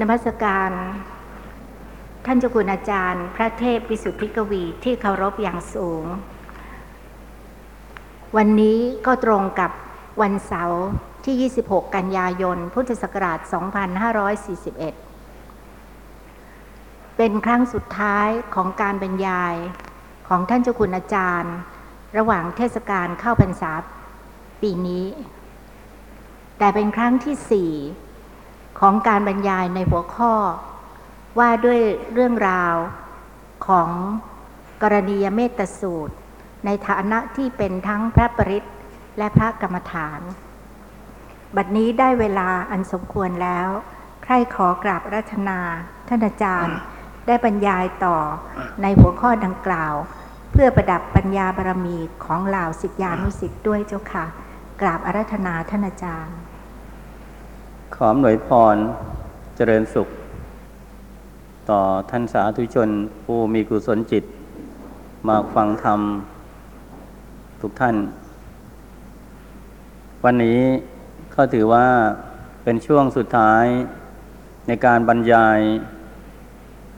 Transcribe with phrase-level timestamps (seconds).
[0.00, 0.70] นมัสการ
[2.26, 6.04] ท่านเจ้าคุณอาจารย์ พระเทพวิสุทธิกวีที่เคารพอย่างสูง
[8.36, 9.70] วันนี้ก็ตรงกับ
[10.22, 10.82] วันเสาร์
[11.24, 13.38] ที่ 26 กันยายน พุทธศักราช
[15.28, 19.54] 2541 เป็นครั้งสุดท้ายของการบรรยาย
[20.28, 21.54] ของท่านเจ้าคุณอาจารย์
[22.18, 23.72] ระหว่างเทศกาลเข้าพรรษา
[24.62, 25.06] ปีนี้
[26.58, 27.72] แต่เป็นครั้งที่สี่
[28.78, 30.32] ของการบรรยายในหัวข้อ
[31.38, 31.80] ว่าด้วย
[32.12, 32.74] เรื่องราว
[33.66, 33.90] ของ
[34.82, 36.14] กรณียเมตสูตร
[36.64, 38.64] ในฐานะที่เป็นทั้งพระปริศ
[39.18, 40.20] และพระกรรมฐาน
[41.56, 43.68] บัดนี้ได้เวลาอันสมควรแล้ว
[44.24, 45.60] ใครขอกราบรัตนา
[46.08, 46.76] ท่านอาจารย์
[47.26, 48.18] ได้บรรยายต่อ
[48.82, 49.94] ในหัวข้อดังกล่าว
[50.52, 54.26] เพื่อประดับปัญญาบารมีของเหล่าสิทธิานุสิทธิ์ด้วยเจ้าค่ะ
[54.80, 56.36] กราบอารัธนาท่านอาจารย์
[57.96, 58.76] ขอหน่วยพร
[59.56, 60.08] เจริญสุข
[61.70, 62.88] ต่อท่านสาธุชน
[63.24, 64.24] ผู้มีกุศลจิต
[65.28, 66.00] มาฟังธรรม
[67.60, 67.96] ทุกท่าน
[70.24, 70.60] วันนี้
[71.34, 71.86] ก็ถือว่า
[72.62, 73.64] เป็นช่วงสุดท้าย
[74.66, 75.60] ในการบรรยาย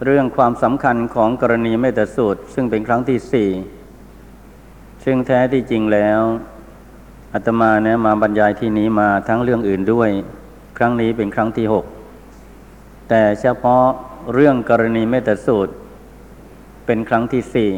[0.05, 3.51] เรื่องความสำคัญของกรณีเมตสูตร ซึ่งเป็นครั้งที่สี่
[5.05, 6.21] ซึ่งแท้ที่จริงแล้ว
[7.33, 10.13] อาตมาเนี่ยมาบรรยายที่นี้มาทั้งเรื่องอื่นด้วย
[10.79, 11.85] ครั้งนี้เป็นครั้งที่หก
[13.09, 13.85] แต่เฉพาะ
[14.35, 15.73] เรื่องกรณีเมตสูตร
[16.87, 17.71] เป็นครั้งที่สี่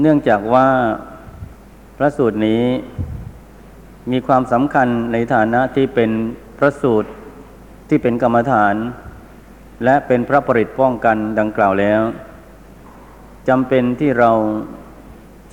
[0.00, 0.68] เนื่องจากว่า
[1.96, 2.62] พระสูตรนี้
[4.10, 6.10] มีความสำคัญในฐานะที่เป็น
[6.58, 7.10] พระสูตร
[7.88, 8.74] ที่เป็นกรรมฐาน
[9.84, 12.00] และเป็นพระปริตป้องกันดังกล่าวแล้ว
[13.48, 14.30] จำเป็นที่เรา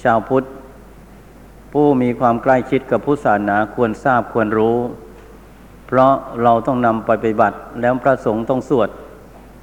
[0.03, 0.45] ชาวพุทธ
[1.73, 4.77] ผู้มีความใกล้ชิดกับพุทธศาสนาควรทราบควรรู้
[5.87, 8.89] เพราะเราต้องนำไปปฏิบัติแล้วพระสงฆ์ต้องสวด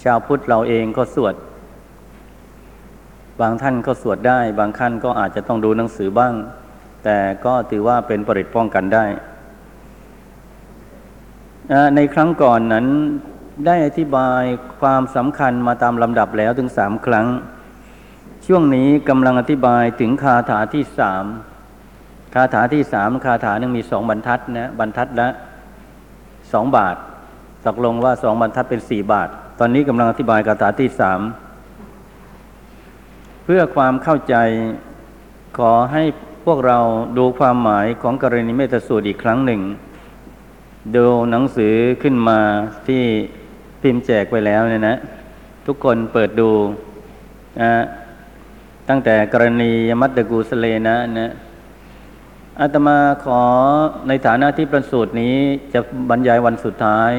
[0.04, 1.34] ชาวพุทธเราเองก็สวด
[3.40, 6.34] บางท่านก็สวดได้ บางท่านก็อาจจะต้องดูหนังสือบ้าง
[7.04, 9.04] แต่ก็ถือว่าเป็นปริตป้องกันได้
[11.96, 12.86] ในครั้งก่อนนั้น
[13.66, 14.42] ได้อธิบาย
[14.80, 17.26] ความสำคัญมาตามลำดับแล้วถึงสามครั้ง
[18.46, 21.24] ช่วงนี้กำลังอธิบายถึงคาถาที่สาม
[22.38, 25.28] คาถาที่สามคาถาหนึ่งมีสองบรรทัดนะบรรทัดละ
[26.52, 26.96] สองบาท
[27.66, 31.20] ตกลงว่าสองบรรทัดเป็นสี่บาท ตอนนี้กำลังอธิบายคาถาที่สาม
[33.44, 34.36] เพื่อความเข้าใจ
[35.58, 36.02] ขอให้
[36.44, 36.78] พวกเรา
[37.18, 39.60] ดูความหมายของกรณีเมตสูตรอีกครั้งหนึ่ง
[40.96, 42.38] ดูหนังสือขึ้นมา
[42.88, 43.02] ที่
[43.82, 44.96] พิมพ์แจกไปแล้วเนี่ยนะ
[45.66, 46.50] ทุกคนเปิดดู
[47.62, 47.72] นะ
[48.88, 51.30] ตั้งแต่กรณียมัตตกูสเลนะนะ
[52.60, 53.42] อาตมาขอ
[54.08, 55.36] ในฐานะที่ประสูตรนี้
[55.74, 55.80] จะ
[56.10, 57.12] บรรยายวันสุดท้าย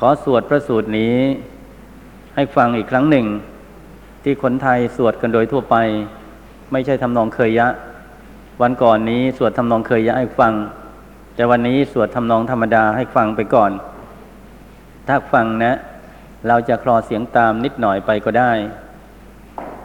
[0.00, 1.16] ขอสวดพระสูตรนี้
[2.34, 3.26] ให้ฟังอีกครั้งหนึ่ง
[4.24, 5.76] ที่คนไทยสวดกันโดยทั่วไป
[6.72, 7.68] ไม่ใช่ทำนองเคยยะ
[8.62, 10.52] วันก่อนนี้สวดทำนองเคยยะให้ฟัง
[11.34, 13.70] แต่วันนี้สวดทำนองธรรมดาให้ฟังไปก่อน
[15.08, 15.76] ถ้าฟังนะ
[16.48, 18.52] เราจะคลอเสียงตามนิดหน่อยไปก็ได้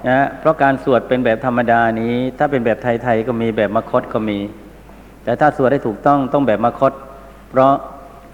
[0.07, 4.39] นะเพราะการสวดเป็นแบบธรรมดานี้ ถ้าเป็นแบบไทยๆก็มีแบบมคตก็มี
[5.25, 6.93] แต่ถ้าสวดได้ถูกต้องต้องแบบมคต
[7.49, 7.73] เพราะ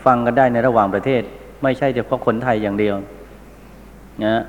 [0.05, 1.21] ฟังกันได้ในระหว่างประเทศ
[1.63, 2.95] ไม่ใช่เฉพาะคนไทยอย่างเดียว
[4.25, 4.41] นะ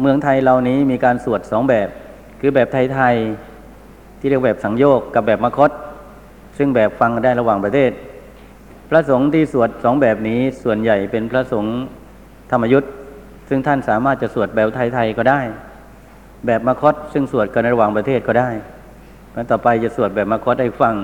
[0.00, 1.88] เมืองไทยเรานี้มีการสวดสองแบบ
[2.40, 5.70] คือแบบไทยๆที่เรียกแบบสังโยกกับแบบมคต
[6.58, 7.90] ซึ่งแบบฟังกันได้ระหว่างประเทศ
[8.88, 11.76] พระสงฆ์ที่สวดสองแบบนี้ส่วนใหญ่เป็นพระสงฆ์
[12.50, 12.92] ธรรมยุทธ์
[13.48, 15.40] ซึ่งท่านสามารถจะสวดแบบไทยๆก็ได้
[16.46, 18.50] แบบมคต ซึ่งสวดกันในระหว่างประเทศก็ได้
[19.30, 20.94] เพราะต่อไปจะสวดแบบมคตให้ฟัง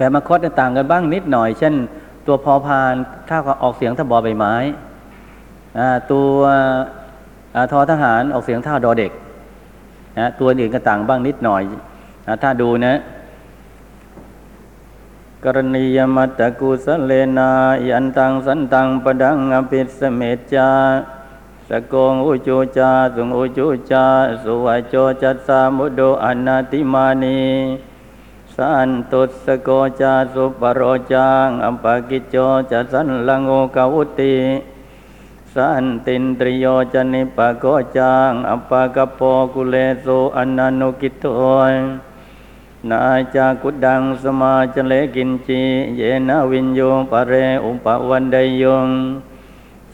[0.00, 1.74] แบบมคตต่างกันบ้างนิดหน่อย เช่น
[2.26, 2.94] ตัวพอพาน
[3.28, 4.54] ถ้าออกเสียงถ้าบอใบไม้
[6.12, 6.32] ตัว
[7.72, 9.12] ทอทหารออกเสียงท่าดอเด็ก
[10.18, 11.62] นะตัวอื่นก็ต่างบ้างนิดหน่อย
[12.26, 12.94] นะถ้าดูนะ
[15.44, 17.50] กรณียมัตตกุสเลนา
[17.88, 20.20] ยันตังสันตังปดังอภิสเม
[20.52, 20.70] จา
[21.68, 24.04] สกงอุจูจาสุงอุจูจา
[24.42, 27.40] สุวโจจัตสามุโดอนาติมานี
[28.60, 29.70] สันตุสโก
[30.00, 30.80] จาสุปโร
[31.12, 32.36] จังอัมปากิจโจ
[32.70, 34.36] จัสันลังโอกาวุติ
[35.54, 37.64] สันตินตริโยจนิปโก
[37.96, 39.20] จังอัปปะกะโป
[39.54, 41.24] กุเลโสอนันุกิโต
[42.90, 43.00] นา
[43.34, 45.62] จากุดังสมาจเลกินจี
[45.96, 46.80] เยนะวินโย
[47.10, 47.32] ปะเร
[47.64, 48.88] อุปวันไดยง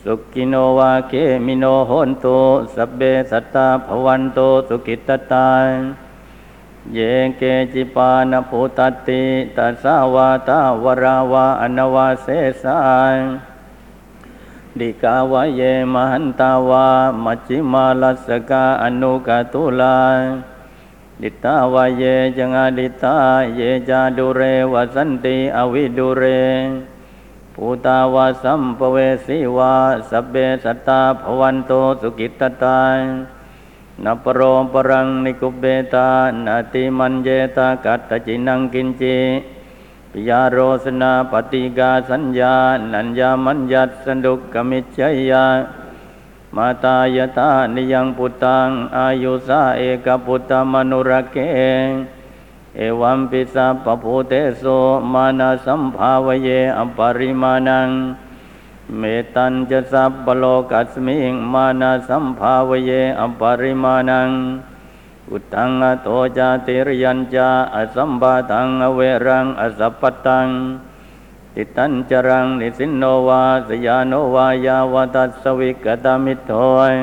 [0.02, 1.12] สุกิโนวาเค
[1.46, 2.26] มิโนโหนโต
[2.74, 5.48] สัพเบสัตตาภวันโตสุกิตตา
[6.94, 6.98] เย
[7.38, 7.42] เก
[7.72, 9.24] จิปานภูตติ
[9.56, 12.26] ตัสสาวาตาวราวาอนวาเส
[12.62, 12.78] สา
[13.14, 13.16] ย
[14.78, 15.62] ดิกาวะเย
[15.92, 16.86] มหันตาวา
[17.24, 20.00] มัจจิมาลัสกาอนุกาตุลา
[21.22, 22.02] ดิตาวะเย
[22.36, 23.16] จังอาดิตา
[23.56, 24.42] เยจาดุเร
[24.72, 26.24] วสันติอวิดุเร
[27.54, 28.96] ภูตาวาสัมปเว
[29.26, 29.74] สีวา
[30.10, 30.34] สเบ
[30.64, 32.80] สัตตาภวันโตสุกิตตตา
[34.04, 34.40] นัปโร
[34.72, 35.64] ปรังนิคุเบ
[35.94, 36.10] ตา
[36.46, 39.18] นาติมันเยตากัตตจินังกินจิ
[40.10, 42.54] ปิยาโรสนาปฏิกาสัญญา
[42.92, 44.98] นัญญามัญญัตสนุกกมิจ
[45.30, 45.46] ยา
[46.56, 51.36] มาตายตานิยังพุตัง อายุสาเอกพุตตมนุรเก
[52.76, 54.64] เอวัมปิสัพพโพเตโส
[55.12, 57.88] มานาสัมภาวเยอปริมาณัง
[58.94, 59.02] เม
[59.34, 62.90] ตัญจะสัพพโลกัสมิงมานาสัมภาวเย
[63.20, 64.30] อปริมาณัง
[65.30, 70.48] อุตังอโตจาติรยัญจาอสัมบาตังอเวรังอสัพปตัง
[71.54, 76.52] ติตัญจรังนิสินโนวาสยานโนวายาวตัสสวิกตามิโท
[76.92, 76.94] ย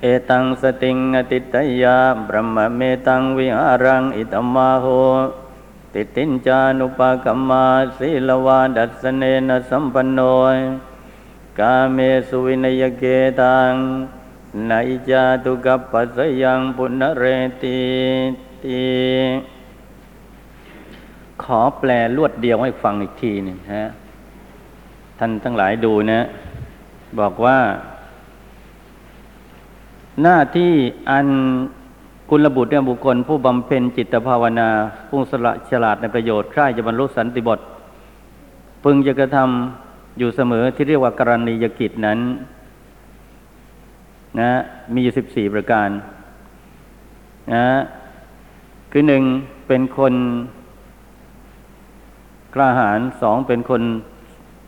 [0.00, 4.86] เอตังสติงอติตยาบรมเมตังวิหารังอิตมาโห
[5.92, 7.66] ติตินจานุปกัมมา
[7.98, 10.20] ศีลวาดัสเนนะสัมปันโน
[10.54, 10.56] ย
[11.58, 11.98] กาเม
[12.28, 13.04] สุวินยเก
[13.40, 13.72] ตัง
[14.70, 17.24] นายจาตุกัปปัสยังปุณเร
[17.62, 17.80] ติ
[18.62, 18.84] ติ
[21.42, 23.84] ขอแปลลวดเดียวให้ฟังอีกทีหนึ่งฮะ
[25.18, 26.20] ท่านทั้งหลายดูนะ
[27.18, 27.58] บอกว่า
[30.22, 30.74] หน้าที่
[31.10, 31.28] อัน
[32.30, 34.68] กุลบุตรเนี่ยบุคคล ผู้บำเพ็ญจิตภาวนา
[35.08, 37.60] ผู้สละฉลาดในประโยชน์ใคร่จะบรรลุสันติบท
[38.84, 42.18] พึงจะกระทำอยู่เสมอที่เรียกว่าการณียกิจนั้น
[44.40, 44.50] นะ
[44.92, 45.88] มีอยู่สิบสี่ประการ
[47.54, 47.66] นะ
[48.92, 49.22] คือหนึ่ง
[49.66, 50.14] เป็นคน
[52.54, 53.82] กล้าหาญสองเป็นคน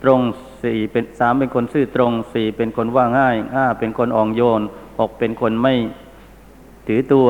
[0.02, 0.20] ตรง
[0.62, 4.62] สี่เป็นสามเป็นคนซื่อตรงสี่เป็นคนว่าง่ายห้าเป็นคนอ่อนโยน
[5.00, 5.74] หกเป็นคนไม่
[6.90, 7.28] ถือตัว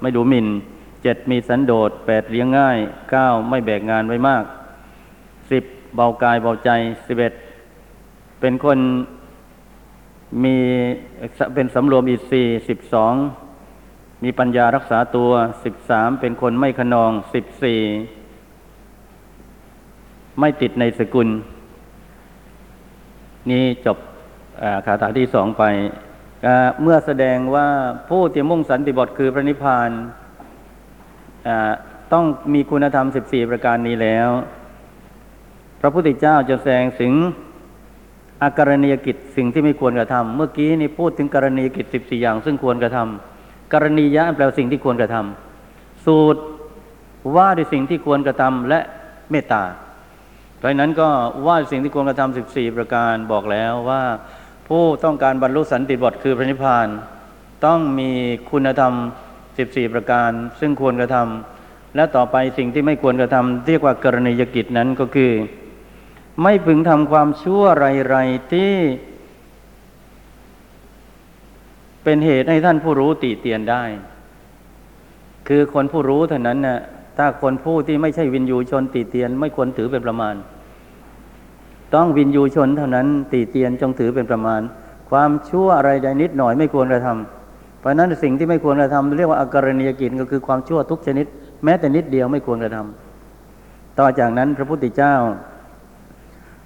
[0.00, 0.46] ไม่ดูหมิ่น
[1.02, 2.78] เจ็ดมีสันโดษแปดเลี้ยงง่าย
[3.10, 4.44] เก้าไม่แบกงานไว้มาก
[5.50, 5.64] สิบ
[5.96, 6.70] เบากายเบาใจ
[7.06, 7.32] สิบเอ็ด
[8.40, 8.78] เป็นคน
[10.42, 10.56] มี
[11.54, 13.14] เป็นสำรวมอินทรีย์สิบสอง
[14.24, 15.30] มีปัญญารักษาตัว
[15.64, 17.80] สิบสามเป็นคนไม่ขนองสิบสี่
[20.40, 21.28] ไม่ติดในสกุล
[23.50, 23.98] นี่จบ
[24.86, 25.64] คาถาที่สองไป
[26.82, 27.68] เมื่อแสดงว่า
[28.10, 29.90] ผู้ที่มุ่งสันติบทคือพระนิพพาน
[32.12, 34.28] ต้องมีคุณธรรมสิบสี่ประการนี้แล้ว
[35.80, 37.12] พระพุทธเจ้าจะแสดงถึง
[38.42, 46.40] อาการณียกิจสิ่งที่ไม่ควรกระทำเมื่อกี้นี่พูดถึงกรณียกิจสิบสี่อย่าง ซึ่งควรกระทำกรณียะแปลสิ่งที่ควรกระทำสูตร
[47.36, 48.80] ว่าด้วยสิ่งที่ควรกระทำและ
[49.30, 49.64] เมตตา
[50.58, 51.08] เพราะนั้นก็
[51.46, 54.02] ว่าสิ่งที่ควรกระทำสิบสี่ประการบอกแล้วว่า
[54.68, 56.88] ผู้ต้องการบรรลุสันติบทคือพระนิพพาน
[57.66, 58.10] ต้องมี
[58.50, 58.92] คุณธรรม
[59.58, 60.30] สิบสี่ประการ
[60.60, 65.32] ซึ่งควรกระทำและต่อไปสิ่งที่ไม่ควรกระทำเรียกว่ากรณียกิจนั้นก็คือ
[66.42, 67.62] ไม่พึงทำความชั่ว
[68.08, 68.74] ไรๆที่
[72.04, 73.84] เป็นเหตุให้ท่านผู้รู้ติเตียนได้
[75.48, 76.80] คือคนผู้รู้เท่านั้นน่ะ
[77.18, 80.34] ถ้าคนผู้ที่ไม่ใช่วินยูชนติเตียน ไม่ควรถือเป็นประมาณ
[81.94, 84.60] ต้องวินยูชนเท่านั้นติเตียนจงถือเป็นประมาณ
[85.10, 91.26] ความชั่วอะไรใดนิดหน่อยไม่ควรกระทำเพราะนั้นสิ่งที่ไม่ควรกระทำเรียกว่าอาการณียกิจก็คือความชั่วทุกชนิด
[91.64, 95.14] แม้แต่นิดเดียวไม่ควรกระทำต่อจากนั้นพระพุทธเจ้า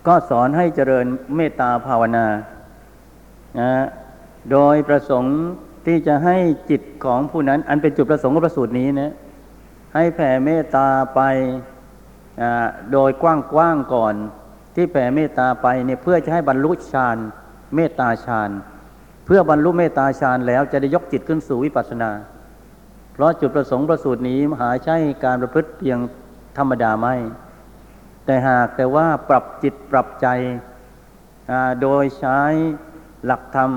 [0.06, 2.26] ก็สอนให้เจริญเมตตาภาวนา
[3.60, 3.70] นะ
[4.50, 5.36] โดยประสงค์
[5.86, 6.36] ที่จะให้
[6.70, 9.12] จิตของผู้นั้น อันเป็นจุดประสงค์ของประสูตรนี้นะ
[9.94, 11.20] ให้แผ่เมตตาไป
[12.92, 14.14] โดยกว้างๆก่อน
[14.74, 17.16] ที่แผ่เมตตาไปเนี่ยเพื่อจะให้บรรลุฌาน
[17.74, 18.50] เมตตาฌาน
[19.26, 22.10] เพื่อบรรลุเมตตาฌานแล้วจะได้ยกจิตขึ้นสู่วิปัสสนา
[23.12, 25.98] เพราะจุดประสงค์ประสูตรนี้มหาใช่การประพฤติเพียง
[26.58, 27.14] ธรรมดาไม่
[28.24, 30.26] แต่หากแต่ว่าปรับจิตปรับใจ
[31.82, 32.40] โดยใช้
[33.26, 33.70] หลักธรรม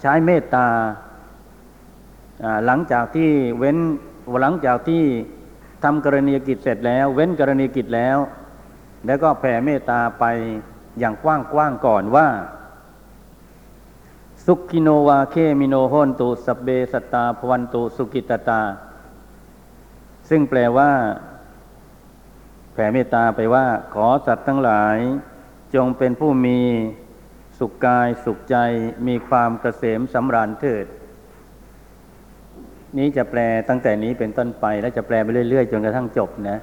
[0.00, 0.66] ใช้เมตตา
[2.66, 3.78] หลังจากที่เว้น
[4.42, 5.02] หลังจากที่
[5.84, 8.18] ทำกรณียกิจเสร็จแล้ว เว้นกรณียกิจแล้ว
[9.06, 10.24] แล้วก็แผ่เมตตาไป
[10.98, 12.28] อย่างกว้างกว้างก่อนว่า
[14.44, 18.62] สุขิโนวาเคมิโนโหนตุสเบสตาพวันตุสุกิตตา
[20.28, 20.90] ซึ่งแปลว่า
[22.72, 24.96] แผ่เมตตาไปว่า ขอสัตว์ทั้งหลาย
[25.74, 26.58] จงเป็นผู้มี
[27.58, 28.56] สุขกายสุขใจ
[29.06, 30.86] มีความเกษมสำราญเถิด
[32.98, 36.58] นี้จะแปลตั้งแต่นี้เป็นต้นไป แล้วจะแปลไปเรื่อยๆ จนกระทั่งจบนะ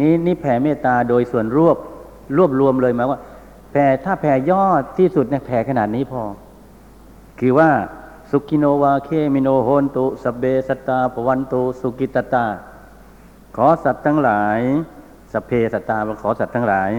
[0.00, 1.76] นี่นี่แผ่เมตตาโดยส่วนรวบ
[2.36, 3.20] รวบรวมเลยหมายว่า
[3.72, 6.22] แผ่ถ้าแผ่ยอดที่สุดเนี่ยแผ่ขนาดนี้พอ
[7.40, 7.70] คือว่า
[8.30, 12.46] สุกิโนวาเคมิโนโหนตุสเบสตาปวันตุสุกิตตา
[13.56, 14.60] ขอสัตว์ทั้งหลาย
[15.32, 16.90] สเพสตาขอสัตว์ทั้งหลาย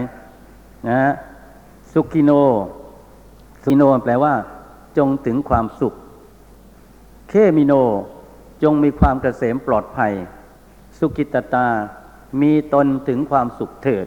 [0.88, 1.12] นะฮะ
[1.92, 2.30] สุกิโน
[3.62, 4.34] สุกิโนแปลว่า
[4.98, 5.94] จงถึงความสุข
[7.28, 7.72] เคมิโน
[8.62, 10.12] จงมีความเกษมปลอดภัย
[10.98, 11.66] สุกิตตา
[12.40, 14.06] มีตนถึงความสุขเถิด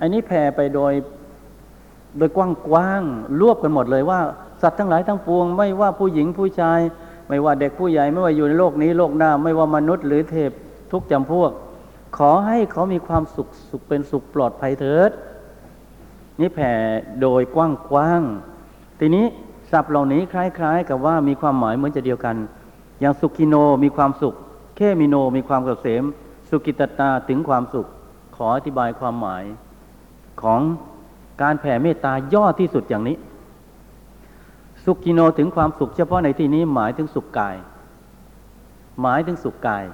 [0.00, 0.92] อันนี้แผ่ไปโดย
[2.18, 2.38] โดยก
[2.74, 4.20] ว้างๆรวบกันหมดเลยว่า
[4.62, 6.80] สัตว์ทั้งหลายทั้งปวง ไม่ว่าผู้หญิงผู้ชาย
[7.28, 10.50] ไม่ว่าเด็กผู้ใหญ่ไม่ว่าอยู่ในโลกนี้โลกหน้า ไม่ว่ามนุษย์หรือเทพ
[10.92, 11.50] ทุกจำพวก
[12.18, 15.10] ขอให้เขามีความสุขสุขเป็นสุขปลอดภัยเถิด
[16.40, 16.72] นี่แผ่
[17.22, 17.56] โดยก
[17.94, 19.24] ว้างๆทีนี้
[19.70, 22.36] ศัพท์เหล่านี้คล้าย ๆ กับว่ามีความหมายเหมือนจะเดียวกัน
[23.00, 23.54] อย่างสุกิโน
[23.84, 24.34] มีความสุข
[24.82, 26.04] เคมิโนมีความเกษม
[26.48, 27.88] สุกิตตาถึงความสุข
[28.36, 29.44] ขออธิบายความหมาย
[30.42, 30.60] ของ
[31.42, 33.16] การแผ่เมตตาย่อที่สุดอย่างนี้
[34.84, 37.56] สุกิโนถึงความสุข เฉพาะในที่นี้หมายถึงสุขกาย
[39.02, 39.84] หมายถึงสุขกาย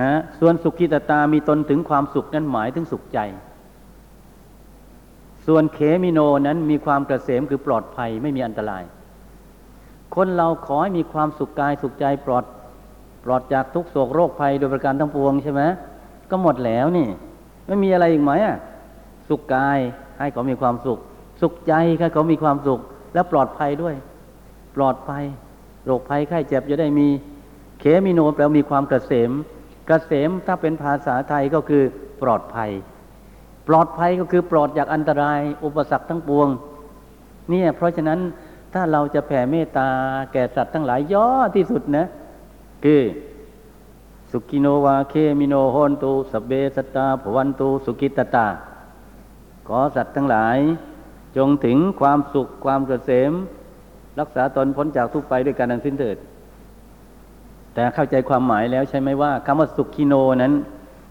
[0.00, 3.18] นะส่วนสุกิตตามีตนถึงความสุขนั้นหมายถึงสุขใจ
[5.46, 8.84] ส่วนเขมิโนนั้นมีความกระเสมคือปลอดภัยไม่มีอันตราย
[10.14, 12.44] คนเราขอให้มีความสุขกายสุขใจปลอด
[13.30, 15.62] ลอดจากทุกโศกโรคภัยโดยประการทั้งปวงใช่ไหม
[16.30, 17.08] ก็หมดแล้วนี่
[17.66, 18.56] ไม่มีอะไรอีกไหมอะ
[19.28, 19.78] สุขกาย
[20.18, 20.98] ให้เขามีความสุข
[21.40, 22.80] สุขใจให้เขามีความสุข
[23.14, 23.94] และปลอดภัยด้วย
[24.76, 25.24] ปลอดภัย
[25.86, 27.08] โรคภัยไข้เจ็บจะได้มี
[27.80, 29.30] เขมิโนแปลว่ามีความกระเสม
[29.88, 31.82] กระเสมถ้าเป็นภาษาไทยก็คือ
[32.22, 32.70] ปลอดภัย
[33.68, 36.48] ปลอดภัยก็คือปลอดจากอันตราย อุปสรรคทั้งปวง
[37.50, 38.20] เนี่ยเพราะฉะนั้น
[38.74, 39.88] ถ้าเราจะแผ่เมตตา
[40.32, 42.06] แก่สัตว์ทั้งหลายย่อที่สุดนะ
[42.84, 43.02] คือ
[44.30, 48.46] สุกิโนวาเคมิโนโหนตุสเบสตาภวันตุสุกิตตา
[49.68, 50.58] ขอสัตว์ทั้งหลาย
[51.36, 53.32] จงถึงความสุขความเกษม
[54.20, 56.16] รักษาตนพ้นจากทุกข์ไปด้วยกันทั้งสิ้นเถิด
[57.74, 60.54] แต่เข้าใจความหมายแล้วใช่ไหมว่าคำว่าสุขิโนนั้น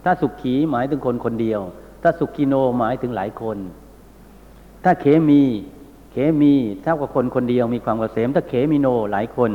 [0.03, 1.61] ถ้าสุขีหมายถึงคนคนเดียว
[2.03, 3.57] ถ้าสุขิโนหมายถึงหลายคน
[4.83, 5.41] ถ้าเขมี
[6.11, 9.51] เขมีเท่ากับคนคนเดียวมีความเกษม ถ้าเขมิโนหลายคน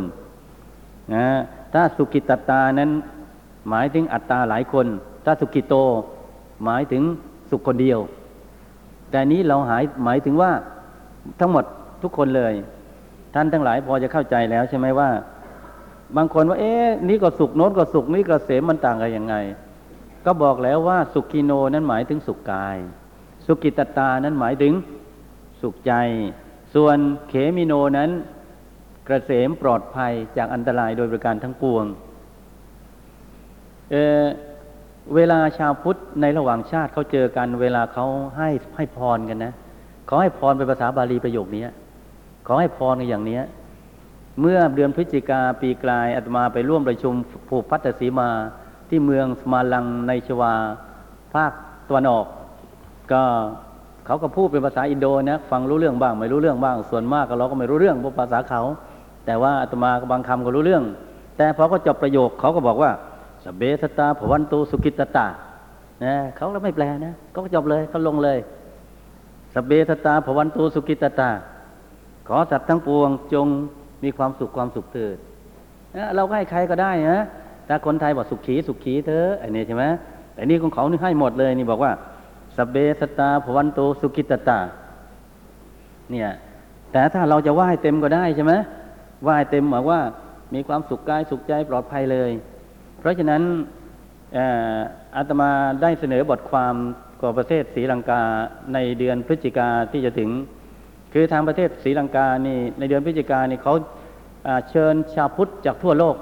[1.14, 1.26] นะ
[1.73, 2.91] ถ้าสุกิตตานั้น
[3.69, 4.87] หมายถึงอัตตาหลายคน
[5.25, 5.75] ถ้าสุกิโต
[6.64, 7.02] หมายถึง
[7.50, 7.99] สุขคนเดียว
[9.11, 10.50] แต่นี้เราหายหมายถึงว่า
[11.41, 11.64] ทั้งหมด
[12.02, 12.55] ทุกคนเลย
[13.35, 15.11] ท่านทั้งหลายพอจะเข้าใจแล้วใช่ไหมว่า
[16.17, 19.35] บางคนว่า เอ๊ะนี่ก็สุขโน้นก็สุขนี่ก็เสมมันต่างกันยังไง
[20.25, 22.76] ก็บอกแล้วว่าสุกิโนนั้นหมายถึงสุขกาย
[23.47, 24.73] สุกิตตานั้นหมายถึง
[25.61, 25.93] สุขใจ
[26.75, 26.97] ส่วน
[27.29, 28.11] เขมิโนนั้น
[29.09, 31.85] กระเสมปลอดภัยจากอันตรายโดยประการทั้งปวง
[33.90, 38.06] เเวลาชาวพุทธในระหว่างชาติเขาเจอกัน เวลาเขา
[38.37, 39.52] ให้ให้พรกันนะ
[40.06, 41.64] เขาให้พรเป็นภาษาบาลีประโยคนี้
[42.47, 43.40] ขอให้พรกันอย่างนี้
[44.40, 47.14] เมื่อเดือนพฤศจิกาปีกลายอาตมาไปร่วมประชุม
[47.49, 48.28] ผูกพัฒสีมา
[48.88, 50.52] ที่เมืองสมาลังในชวา
[51.35, 51.52] ภาค
[51.88, 52.26] ตะวันออก
[53.12, 53.23] ก็
[54.06, 58.62] เขาก็พูดเป็นภาษาอินโดนะฟังรู้เรื่องบ้าง ไม่รู้เรื่องบ้างส่วนมากก็เราก็ไม่รู้เรื่องเพราะภาษาเขา
[59.26, 60.85] แต่ว่าอาตมาบางคำก็รู้เรื่อง
[61.37, 62.91] แต่พอเขาจบประโยคเขาก็บอกว่า
[63.45, 65.26] สเบสตาผวันตูสุกิตตา
[66.05, 68.38] นะเขาก็ไม่แปลนะเขาก็จบเลยเขาลงเลย
[69.55, 71.31] สเบสตาผวันตูสุกิตตา
[72.29, 73.47] ขอสัตว์ทั้งปวงจง
[74.05, 75.17] มีความสุขความสุขเถิด
[75.97, 77.21] นะเราก็ให้ใครก็ได้นะ
[77.67, 79.85] แต่คนไทยบอกสุขีสุขีเถออ้นี่ใช่ไหม
[80.35, 81.93] แต่นี่ของเขานี่ให้หมดเลยนี่บอกว่า
[82.57, 84.59] สเบสตาผวันตูสุกิตตา
[86.11, 86.31] เนี่ย
[86.93, 88.52] แต่ถ้าเราจะไหว้เต็มก็ได้ใช่ไหม
[89.23, 90.00] ไหว้เต็มหมายว่า
[90.55, 92.31] มีความสุขกายสุขใจปลอดภัยเลย
[92.99, 93.43] เพราะฉะนั้น
[95.17, 95.50] อาตมา
[95.83, 96.75] ได้เสนอบทความ
[97.21, 98.23] กับประเทศศรีลังกา
[98.75, 100.31] ในเดือนพฤศจิกาที่จะถึง
[101.12, 103.75] คือทางประเทศศรีลังกานี่ในเดือนพฤศจิกานี่เขา
[104.71, 106.17] เชิญชาวพุทธจากทั่วโลก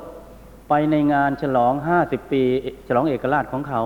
[0.69, 2.43] ไปในงานฉลอง 50 ปี
[2.87, 3.83] ฉลองเอกราชของเขา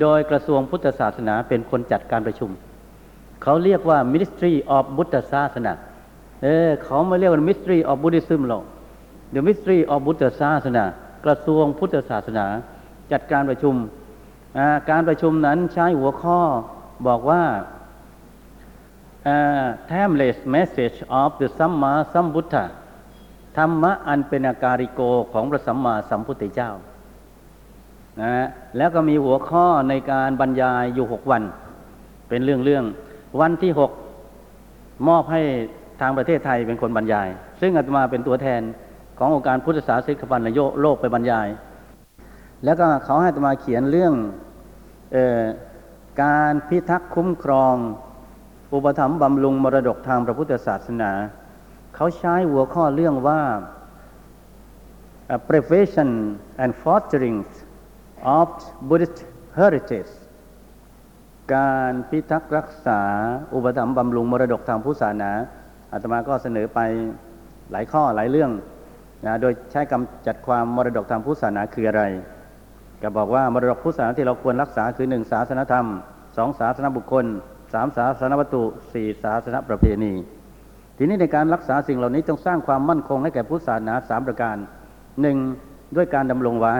[0.00, 2.50] โดยกระทรวงพุทธศาสนาเป็นคนจัดการประชุม
[3.42, 5.72] เขาเรียกว่า Ministry of Buddha ศาสนา
[6.42, 8.64] เออเขาไม่เรียกว่า Ministry of Buddhism หรอก
[9.34, 10.84] The Ministry of Buddha ศาสนา
[11.24, 12.46] กระทรวงพุทธศาสนา
[13.12, 13.74] จัดการประชุม
[14.90, 16.40] การประชุมนั้นใช้หัวข้อ
[17.06, 17.42] บอกว่า
[19.90, 22.64] timeless message of the Samma Sambuddha
[23.56, 25.00] ธรรมะอันเป็นอาการิโก
[25.32, 26.70] ของพระสัมมาสัมพุทธเจ้า
[28.20, 28.34] นะ
[28.76, 31.42] แล้วก็มีหัวข้อในการบรรยายอยู่หกวัน
[32.28, 32.84] เป็นเรื่องเรื่อง
[33.40, 33.90] วันที่หก
[35.08, 35.42] มอบให้
[36.02, 37.28] ทางประเทศไทยเป็นคนบรรยาย
[37.60, 38.62] ซึ่งอาตมาเป็นตัวแทน
[39.18, 41.48] ขององค์การพุทธศาสนิกพันธ์โยโลกไปบรรยาย
[42.64, 44.14] แล้วก็เขาให้อาตมาเขียนเรื่อง
[45.16, 45.42] ออ
[46.22, 47.74] การพิทักษ์คุ้มครอง
[48.74, 51.12] อุปถัมภ์บำรุงมรดกทางพระพุทธศาสนา
[51.94, 53.40] เขาใช้หัวข้อเรื่องว่า
[55.48, 56.10] prevention
[56.62, 57.38] and fostering
[58.38, 58.48] of
[58.88, 59.18] Buddhist
[59.58, 60.12] heritage
[61.54, 63.00] การพิทักษ์รักษา
[63.54, 65.32] อุปถัมภ์บำรุงมรดกทางพุทธศาสนา
[65.92, 66.80] อาตมาก็เสนอไป
[67.72, 68.50] หลายข้อหลายเรื่อง
[69.26, 72.02] นะโดยใช้คำจัดความมรดกทางพุทธศาสนาคืออะไร
[73.02, 75.86] ก็บอกว่ามรดกพุทธศาสนาที่เราควรรักษาคือหนึ่งศาสนธรรม
[76.36, 77.24] สองศาสนบุคคล
[77.72, 80.12] สามศาสนวัตถุสี่ศาสนประเพณี
[80.98, 84.56] ทีนี้ในการรักษาสิ่งเหล่านี้ต้องสร้างความมั่นคงให้แก่พุทธศาสนาสามประการ
[85.20, 85.38] หนึ่ง
[85.96, 86.76] ด้วยการดำรงไว้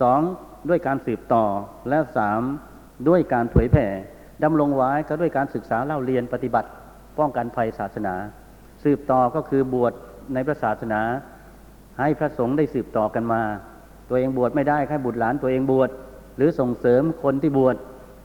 [0.00, 0.20] สอง
[0.68, 1.44] ด้วยการสืบต่อ
[1.88, 2.40] และสาม
[3.08, 3.86] ด้วยการเผยแผ่
[4.44, 6.68] ดำรงไว้ก็ด้วยการศึกษาเล่าเรียนปฏิบัติ
[7.18, 8.14] ป้องกันภัยศาสนา
[8.84, 9.92] สืบต่อก็คือบวช
[10.34, 11.02] ในพระศาสนา
[11.98, 13.42] ให้พระสงฆ์ได้สืบต่อกันมา
[14.08, 15.90] ตัวเองบวชไม่ได้ให้บุตรหลานตัวเองบวช
[16.36, 17.76] หรือส่งเสริมคนที่บวช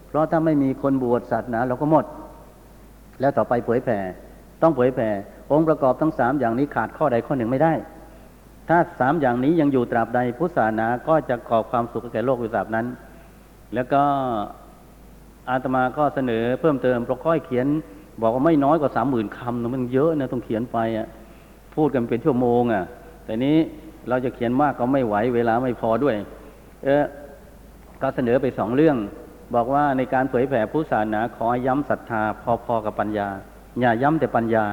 [0.07, 2.05] เพราะถ้าไม่มีคนบวชศาสนาเราก็หมด
[3.19, 3.99] แล้วต่อไปเผยแผ่
[4.61, 5.09] ต้องเผยแผ่
[5.51, 7.73] องค์ประกอบทั้งสามอย่างนี้ขาดข้อใดข้อหนึ่งไม่ได้
[8.69, 12.85] ถ้าสามอย่างนี้ยังอยู่ตราบใดพุทธศาสนาก็จะก่อความสุขแก่โลกอยู่ตราบนั้น
[13.73, 14.01] แล้วก็
[15.49, 17.67] อาตมาก็เสนอเพิ่มเติมเพราะค่อยเขียน
[18.21, 21.07] บอกว่าไม่น้อยกว่าสามหมื่นคำนะมันเยอะนะต้องเขียนไปอะ
[21.75, 22.83] พูดกันเป็นชั่วโมงอะ
[23.25, 23.57] แต่นี้
[24.09, 26.15] เราจะเขียนมากก็ไม่ไหวเวลาไม่พอด้วย
[26.85, 27.03] เออ
[28.01, 28.97] ก็เสนอไปสองเรื่อง
[29.55, 32.21] บอกว่าในการเผยแผ่พุทธศาสนาขอย้ำศรัทธา
[32.65, 33.27] พอๆกับปัญญา
[33.79, 34.65] อย่าย้ำแต่ปัญญา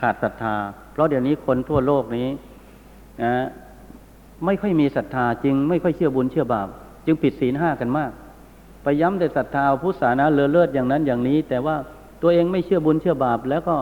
[0.00, 0.54] ขาดศรัทธา
[0.92, 2.28] เพราะเดี๋ยวนี้คนทั่วโลกนี้
[3.22, 3.34] นะ
[4.44, 6.68] ไม่ค่อยมีศรัทธาจึงไม่ค่อยเชื่อบุญเชื่อบาป
[7.06, 8.10] จึงผิดศีลห้ากันมาก
[8.82, 11.76] ไปย้ำแต่ศรัทธาพุทธศาสนาเลอเลิศอย่างนั้นอย่างนี้ แต่ว่า
[12.22, 13.76] ตัวเองไม่เชื่อบุญเชื่อบาป แล้วก็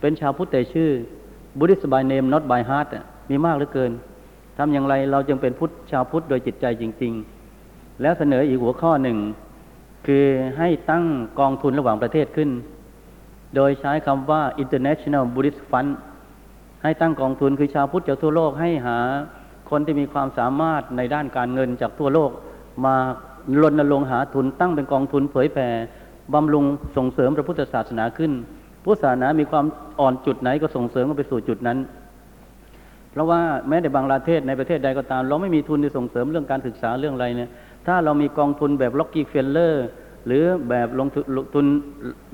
[0.00, 0.90] เป็นชาวพุทธแต่ชื่อ
[1.58, 2.88] Buddhist by name not by heart
[3.30, 3.92] มีมากเหลือเกิน
[4.58, 7.12] ทำอย่างไรเราจึงเป็นพุทธชาวพุทธโดยจิตใจจริง
[7.56, 9.18] ๆ แล้วเสนออีกหัวข้อหนึ่ง
[10.06, 10.24] คือ
[10.58, 11.04] ให้ตั้ง
[11.40, 12.50] กองทุนระหว่างประเทศขึ้น
[13.56, 15.90] โดยใช้คำว่า International Buddhist Fund
[16.82, 18.98] ให้ตั้งกองทุนคือชาวพุทธจากทั่วโลกให้หา
[19.70, 22.30] คนที่มีความสามารถในด้านการเงินจากทั่วโลก
[22.84, 22.96] มา
[23.62, 25.68] รณรงค์หาทุนตั้งเป็นกองทุนเผยแผ่
[26.34, 26.64] บำรุง
[26.96, 28.32] ส่งเสริมพระพุทธศาสนาขึ้น
[28.84, 29.64] พุทธศาสนามีความ
[30.00, 31.78] อ่อนจุดไหนก็ส่งเสริมกันไปสู่จุดนั้น
[33.12, 37.50] เพราะว่าแม้ในบางประเทศในประเทศใดก็ตาม เราไม่มีทุนที่ส่งเสริมเรื่องการศึกษาเรื่องอะไรเนี่ย
[37.86, 39.86] ถ้าเรามีกองทุนแบบร็อกกี้เฟลเลอร์
[40.26, 41.08] หรือแบบกอง
[41.54, 41.66] ทุน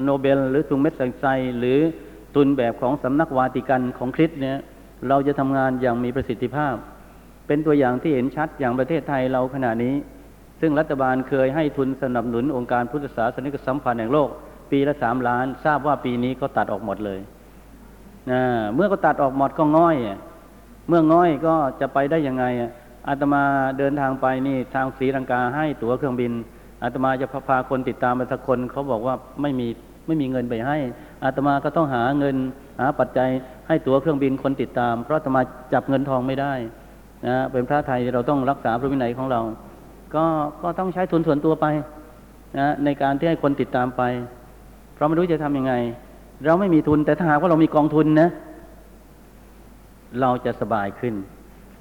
[0.04, 1.24] โนเบล หรือทุนเม็ดสังไซ
[1.59, 1.78] หรือ
[2.35, 4.59] ทุนแบบของสำนักวาติกันของคริสต์เนี่ย
[5.09, 6.74] เราจะทำงานอย่างมีประสิทธิภาพ
[7.46, 9.94] เป็นตัวอย่างที่เห็นชัดอย่างประเทศไทยเราขณะนี้
[10.61, 14.29] ซึ่งรัฐบาลเคยให้ทุนสนับสนุนองค์การพุทธศาสนิกสัมพันธ์แห่งโลก
[14.71, 17.21] ปีละสามล้าน ทราบว่าปีนี้ก็ตัดออกหมดเลย
[18.31, 18.42] นะ
[18.75, 19.97] เมื่อก็ตัดออกหมดก็ง่อย
[20.88, 22.45] เมื่อง่อยก็จะไปได้ยังไง
[23.09, 23.42] อาตมา
[23.79, 26.33] เดินทางไปนี่ทางศรีลังกาให้ตั๋วเครื่องบิน
[26.83, 29.69] อาตมาจะพาคนติดตามไปสักคนเขาบอกว่าไม่มี
[30.07, 30.77] ไม่มีเงินไปให้
[31.25, 32.37] อาตมาก็ต้องหาเงิน
[32.81, 33.29] หาปัจจัย
[33.69, 35.40] ให้ตั๋วเครื่องบินคนติดตาม เพราะอาตมา
[35.73, 36.53] จับเงินทองไม่ได้
[37.27, 39.40] นะเป็นพระไทยเราต้องรักษาพระวินัยของเรา
[40.16, 40.26] ก็
[40.62, 41.66] ก็ต้องใช้ทุนส่วนตัวไป
[42.59, 44.02] นะในการที่ให้คนติดตามไป
[44.94, 45.74] เพราะไม่รู้จะทำยังไง
[46.44, 48.29] เราไม่มีทุนแต่ถ้าหากว่าเรามีกองทุนนะ
[50.20, 51.14] เราจะสบายขึ้น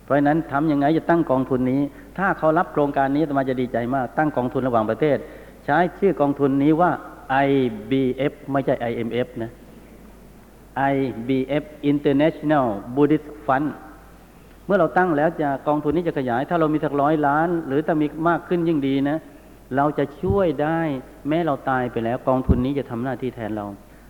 [0.03, 1.81] เพราะฉะนั้นทำยังไงจะตั้งกองทุนนี้
[2.17, 5.17] ถ้าเขารับโครงการนี้ตมาจะดีใจมาก ตั้งกองทุนระหว่างประเทศ
[5.65, 6.91] ใช้ชื่อกองทุนนี้ว่า
[7.47, 9.51] IBF ไม่ใช่ IMF นะ
[10.93, 13.67] IBF International Buddhist Fund
[14.65, 19.17] เมื่อเราตั้งแล้วจะกองทุนนี้จะขยาย ถ้าเรามีสักร้อยล้าน หรือถ้ามีมากขึ้นยิ่งดีนะ
[19.75, 20.79] เราจะช่วยได้
[21.27, 23.65] แม้เราตายไปแล้วกองทุนนี้จะทำหน้าที่แทนเรา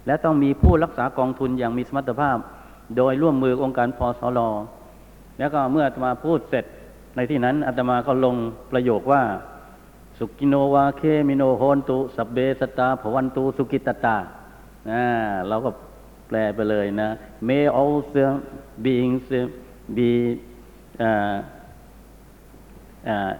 [0.07, 2.37] และต้องมีผู้รักษากองทุนอย่างมีสมรรถภาพ
[2.97, 4.49] โดยร่วมมือองค์การพอสลอ
[5.39, 6.65] แล้วก็เมื่ออาตมาพูดเสร็จ
[7.15, 8.35] ในที่นั้นอาตมาก็ลง
[8.71, 9.23] ประโยคว่า
[10.17, 14.17] สุกิโนวาเคมิโนโฮนตุสับเบสตาภวันตุสุกิตตา
[14.89, 15.03] นะ
[15.47, 15.69] เราก็
[16.27, 17.09] แปลไปเลยนะ
[17.47, 17.95] May all
[18.83, 19.25] beings
[19.93, 20.39] be
[20.99, 21.41] uh,
[23.05, 23.33] uh,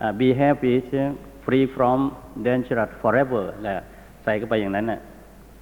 [0.00, 0.74] uh, be happy
[1.44, 1.98] free from
[2.46, 3.74] danger forever และ
[4.24, 5.00] ใส่เข้าไปอย่างนั้นน่ะ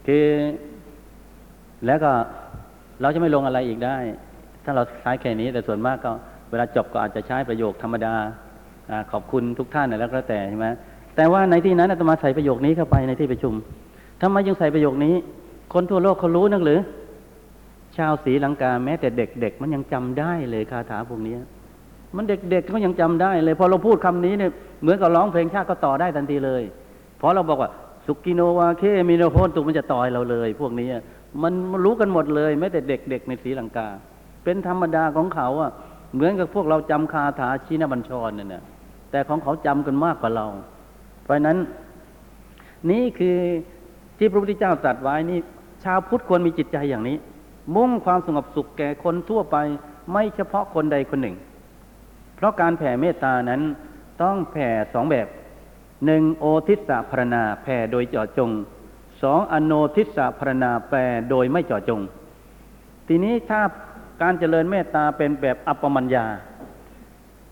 [0.07, 0.27] คือ
[1.87, 2.13] แล้วก็
[3.01, 3.97] เราจะไม่ลงอะไรอีกได้
[4.65, 6.13] ถ้าเราใช้แค่นี้ แต่ส่วนมากก็
[6.51, 8.15] เวลาจบก็อาจจะใช้ประโยคธรรมดา
[8.91, 10.67] อขอบคุณทุกท่านนะแล้วก็แต่ใช่ไหม
[11.17, 13.55] แต่ว่าในที่นั้นอาตมาใส่ประโยคนี้เข้าไปในที่ประชุม
[14.23, 15.15] ทำไมยังใส่ประโยคนี้
[15.73, 16.81] คนทั่วโลกเขารู้นักหรือ
[18.01, 21.35] ชาวศรีลังกาแม้แต่เด็กๆ มันยังจำได้เลยคาถาพวกนี้
[22.17, 24.51] มันเด็กๆเขายังจำได้เลยพอเราพูดคำนี้เนี่ย
[24.83, 26.63] เหมือนกับร้องเพลงชาติก็ต่อได้ทันทีเลย
[27.19, 27.71] เพราะเราบอกว่า
[28.07, 30.89] สุกิโนวาเคมิโนโพนตุมันจะต่อยเราเลย พวกนี้
[31.43, 31.53] มัน
[31.85, 33.89] รู้กันหมดเลยแม้แต่เด็กๆในศรีลังกา
[34.45, 35.71] เป็นธรรมดาของเขาอะ
[36.15, 38.63] เหมือนกับพวกเราจำคาถาชินบัญชรเนี่ยนะ
[39.11, 40.47] แต่ของเขาจำกันมากกว่าเรา
[41.23, 41.59] เพราะฉะนั้น
[42.91, 43.37] นี่คือ
[44.19, 45.39] ที่พระพุทธเจ้าตรัสไว้นี่
[45.85, 47.17] ชาวพุทธควรมีจิตใจอย่างนี้
[47.75, 49.57] มุ่งความสงบสุขแก่คนทั่วไป
[50.13, 51.37] ไม่เฉพาะคนใดคนหนึ่ง
[52.37, 53.63] เพราะการแผ่เมตตานั้น
[54.23, 55.27] ต้องแผ่สองแบบ
[56.07, 58.51] หนึ่งโอทิสสะพรณนาแผ่โดยเจาะจง
[59.23, 62.01] สองอโนทิสสะพรณนาแผ่โดยไม่เจาะจง
[63.09, 63.61] ทีนี้ถ้า
[64.23, 66.27] การเจริญเมตตาเป็นแบบอัปปมัญญา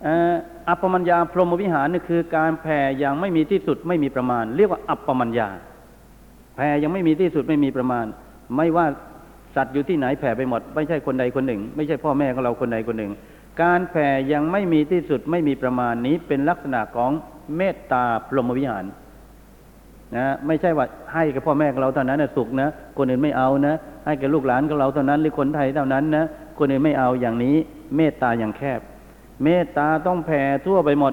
[0.07, 0.35] อ่อ
[0.69, 5.49] อัปปมัญญาพรหมวิหารนี่คือการแผ่อย่างไม่มีที่สุดไม่มีประมาณ เรียกว่าอัปปมัญญา
[6.57, 8.07] แผ่ยังไม่มีที่สุดไม่มีประมาณ
[8.57, 8.87] ไม่ว่า
[9.59, 13.13] สัตว์อยู่ที่ไหนแผ่ไปหมด ไม่ใช่คนใดคนหนึ่ง ไม่ใช่พ่อแม่ของเราคนใดคนหนึ่ง
[13.63, 17.11] การแผ่ยังไม่มีที่สุดไม่มีประมาณนี้เป็นลักษณะของ
[17.57, 18.85] เมตตาพรหมวิหาร
[20.17, 23.75] นะไม่ใช่ว่าให้กับพ่อแม่ของเราเท่านั้นนะสุขนะคนอื่นไม่เอานะ
[24.07, 26.25] ให้กับลูกหลานของเราเท่านั้นหรือคนไทยเท่านั้นนะ
[26.59, 27.57] คนอื่นไม่เอาอย่างนี้
[27.97, 28.81] เมตตาอย่างแคบ
[29.45, 31.13] เมตตาต้องแผ่ทั่วไปหมด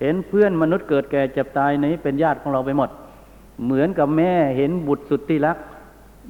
[0.00, 2.90] เห็นเพื่อนมนุษย์เกิดแก่เจ็บตายนี้เป็นญาติของเราไปหมด
[3.64, 5.56] เหมือนกับแม่เห็นบุตรสุดที่รัก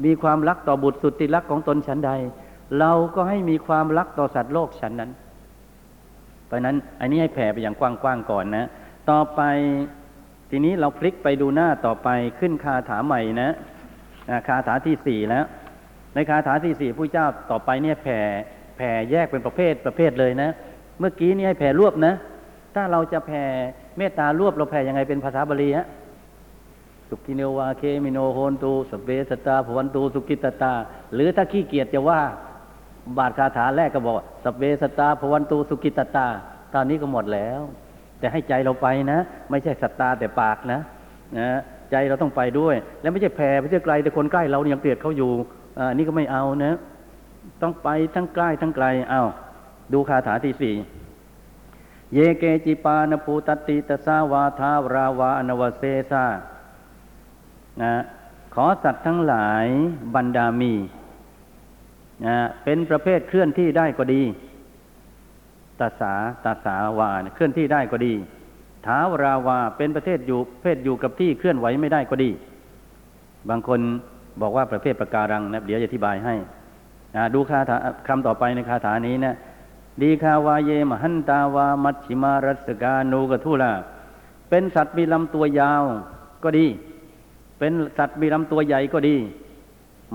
[0.05, 2.11] มีความรักต่อบุตรสุดที่รักของตนฉันใด
[2.79, 5.11] เราก็ให้มีความรักต่อสัตว์โลกฉันนั้น
[6.47, 8.67] เพราะนั้นอันนี้ให้แผ่ไปอย่างกว้างๆก่อนนะ
[9.11, 9.41] ต่อไป
[10.51, 13.51] ทีนี้เราพลิกไปดูหน้าต่อไปขึ้นคาถาใหม่นะ
[14.49, 15.45] คาถาที่สี่แล้ว
[16.15, 18.19] ในคาถาที่สี่ผู้เจ้าต่อไปเนี่ยแผ่
[18.77, 20.51] แผ่แยกเป็นประเภทประเภทเลยนะ
[20.99, 22.15] เมื่อกี้นี่ให้แผ่รวบนะ
[22.75, 23.45] ถ้าเราจะแผ่
[23.99, 25.87] เมตตารวบเราแผ่ยังไงเป็นภาษาบาลีฮะ
[27.09, 30.73] สุกินโนวาเคมิโนโหนตูสเปสตาภวันตูสุกิตตา
[31.15, 32.21] หรือถ้าขี้เกียจจะว่า
[33.19, 34.15] บาทคาถาแรกก็บอก
[34.45, 36.27] สเปสตาภวันตูสุกิตตา
[36.75, 37.61] ตอนนี้ก็หมดแล้ว
[38.19, 39.19] แต่ให้ใจเราไปนะ
[39.51, 40.81] ไม่ใช่สัตตาแต่ปากนะ
[41.39, 41.49] นะ
[41.91, 45.33] ใจเราต้องไปด้วย แล้วไม่ใช่แผ่ไม่ใช่ไกลแต่คนใกล้เรายังเกลียดเขาอยู่
[45.79, 46.75] อ่านี่ก็ไม่เอานะ
[47.63, 49.23] ต้องไปทั้งใกล้ทั้งไกลเอา
[49.93, 50.75] ดูคาถาที่สี่
[52.15, 56.25] เยเกจิปานภูตติตสาวาทาราวาอนวเสสา
[57.83, 57.93] นะ
[58.55, 59.67] ขอสัตว์ทั้งหลาย
[60.15, 60.75] บรรดามี
[62.27, 64.23] นะเป็นประเภทเคลื่อนที่ได้ก็ดี
[65.81, 66.13] ตาสา
[66.45, 68.13] ตาสาวาเคลื่อนที่ได้ก็ดี
[68.87, 72.31] ทาวราวาเป็นประเภทอยู่เพศอยู่กับที่เคลื่อนไหวไม่ได้ก็ดี
[73.49, 73.81] บางคน
[74.41, 76.35] บอกว่าประเภทประการังนะเดี๋ยวจะอธิบายให้
[77.17, 77.77] นะดูคาถา
[78.09, 79.35] คำต่อไปในคาถานี้นะ
[80.03, 83.73] ดีคาวาเยมหันตาวา มัชชิมารัสกานูกทุลา
[84.49, 85.83] เป็นสัตว์มีลำตัวยาว
[86.43, 86.67] ก็ดี
[87.65, 89.17] เป็นสัตว์มีลำตัวใหญ่ก็ดี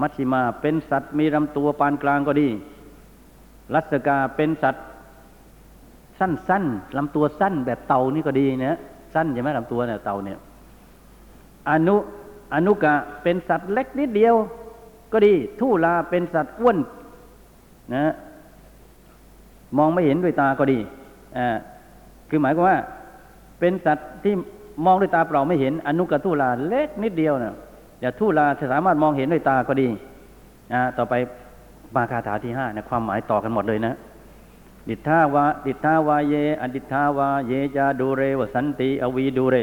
[0.02, 2.48] มัชชิมาเป็นสัตว์มีลำตัวปานกลางก็ดี
[3.74, 4.84] รัสกาเป็นสัตว์
[6.20, 8.78] สั้นๆลำตัวสั้นแบบเต่านี่ก็ดีนะ
[9.14, 10.40] สั้นใช่ไหมลำตัวเนี่ยเต่าเนี่ย
[11.70, 11.96] อนุ
[12.54, 14.36] อนุกะเป็นสัตว์เล็กนิดเดียว
[15.12, 16.78] ก็ดีทุลาเป็นสัตว์อ้วน
[17.94, 18.14] นะ
[19.78, 20.80] มองไม่เห็นด้วยตาก็ดี
[21.38, 21.48] อ่า
[22.30, 22.78] คือหมายความว่า
[23.60, 24.34] เป็นสัตว์ที่
[24.86, 27.56] มองด้วยตาเปล่าไม่เห็นอนุกทุลาเล็กนิดเดียวนะ
[28.02, 29.88] อย่าทุลาจะสามารถมองเห็นด้วยตาก็ดี
[30.74, 31.14] อ่าต่อไป
[31.96, 33.94] มาคาถาที่ห้านะความหมายต่อกันหมดเลยนะ
[34.90, 39.58] ดิทาวาดิทาวาเยอดิทาวาเยจาดูเรวสันติอวีดูเร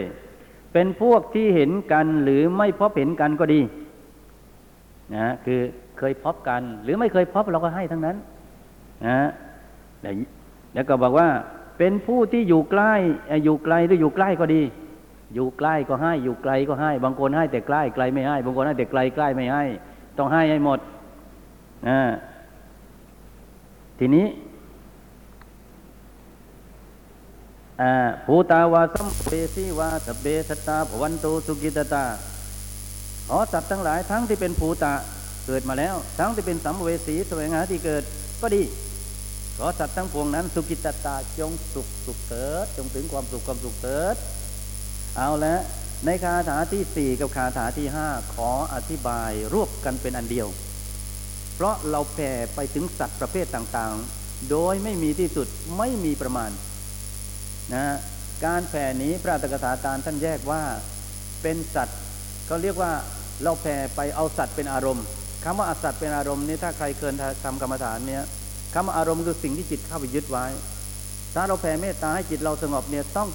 [0.73, 3.61] เป็นพวกที่เห็นกันหรือไม่พบเห็นกันก็ดี
[5.15, 5.61] นะคือ
[5.99, 8.17] เคยพบกัน หรือไม่เคยพบเราก็ให้ทั้งนั้น
[9.07, 9.29] นะ
[10.75, 11.29] แล้วก็บอกว่า
[11.79, 12.95] เป็นผู้ที่อยู่ใกล้
[13.45, 14.63] อยู่ไกลหรืออยู่ใกล้ก็ดี
[15.35, 19.65] อยู่ใกล้ก็ให้ อยู่ไกลก็ให้ บางคนให้แต่ใกล้ไกลไม่ให้ บางคนให้แต่ไกลใกล้ไม่ให้
[20.19, 20.79] ต้องให้ให้หมด
[21.89, 22.01] อ่า
[23.99, 24.27] ทีนี้
[28.27, 32.05] ภูตาวาสัมเปสีวาสเบสตาภวันโตสุกิตตา
[33.29, 34.95] ขอสัตว์ทั้งหลายทั้งที่เป็นภูตะ
[35.47, 38.03] เกิดมาแล้ว ทั้งที่เป็นสัมเวสีแสวงหาที่เกิด
[38.41, 38.63] ก็ดี
[39.59, 44.17] ขอสัตว์ทั้งปวงนั้น สุกิตตาจงสุขสุขเถิดจงถึงความสุขความสุขเถิด
[45.19, 45.57] เอาละ
[46.07, 50.49] ในคาถาที่สี่กับคาถาที่ห้าขออธิบายรวบกันเป็นอันเดียว
[51.55, 55.47] เพราะเราแผ่ไปถึงสัตว์ประเภทต่างๆ โดยไม่มีที่สุด
[55.79, 56.51] ไม่มีประมาณ
[57.75, 57.97] นะ
[58.45, 60.63] การแผ่นี้พระตกถาจารย์ท่านแยกว่า
[61.43, 61.99] เป็นสัตว์
[62.47, 62.93] เขาเรียกว่า
[63.43, 65.05] เราแผ่ไปเอาสัตว์เป็นอารมณ์
[65.45, 67.13] คำว่าสัตว์เป็นอารมณ์นี้ถ้าใครเคย
[67.45, 68.25] ทำกรรมฐานเนี่ย
[68.75, 70.47] คำว่าอารมณ์คือสิ่งที่จิตเข้าไปยึดไว้
[71.35, 73.29] ถ้าเราแผ่เมตตาให้จิตเราสงบเนี่ยต้อง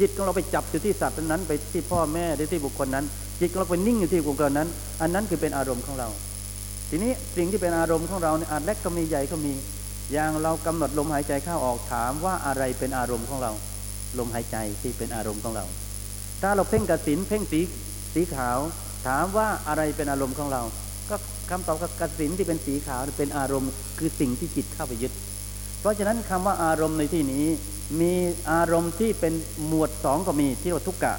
[0.00, 3.04] จิตของเราไปจับอยู่ที่สัตว์นั้น ไปที่พ่อแม่หรือที่บุคคลนั้น
[3.40, 4.68] จิตของเราไปนิ่งอยู่ที่บุคคลนั้น
[5.00, 6.08] อันนั้นคือเป็นอารมณ์ของเรา
[6.90, 9.52] ทีนี้สิ่งที่เป็นอารมณ์ของเราเนี่ยอาจเล็กก็มีใหญ่ก็มี
[10.12, 13.52] อย่างเรากำหนดลมหายใจเข้าออกถามว่าอะไรเป็นอารมณ์ของเรา
[14.18, 15.64] ลมหายใจที่เป็นอารมณ์ของเรา
[16.42, 17.60] ถ้าเราเพ่งกสินเพ่งสี
[18.14, 18.58] สีขาว
[19.06, 20.62] ถามว่าอะไรเป็นอารมณ์ของเรา
[21.10, 21.16] ก็
[21.50, 25.12] คำตอบกับกสินที่เป็นสีขาวเป็นอารมณ์ คือสิ่งที่จิตเข้าไปยึด
[25.84, 27.46] เพราะฉะนั้นคำว่าอารมณ์ในที่นี้
[28.00, 28.12] มี
[28.52, 29.34] อารมณ์ที่เป็น
[29.66, 31.14] หมวดสองก็มีที่เรียกว่าทุกกะ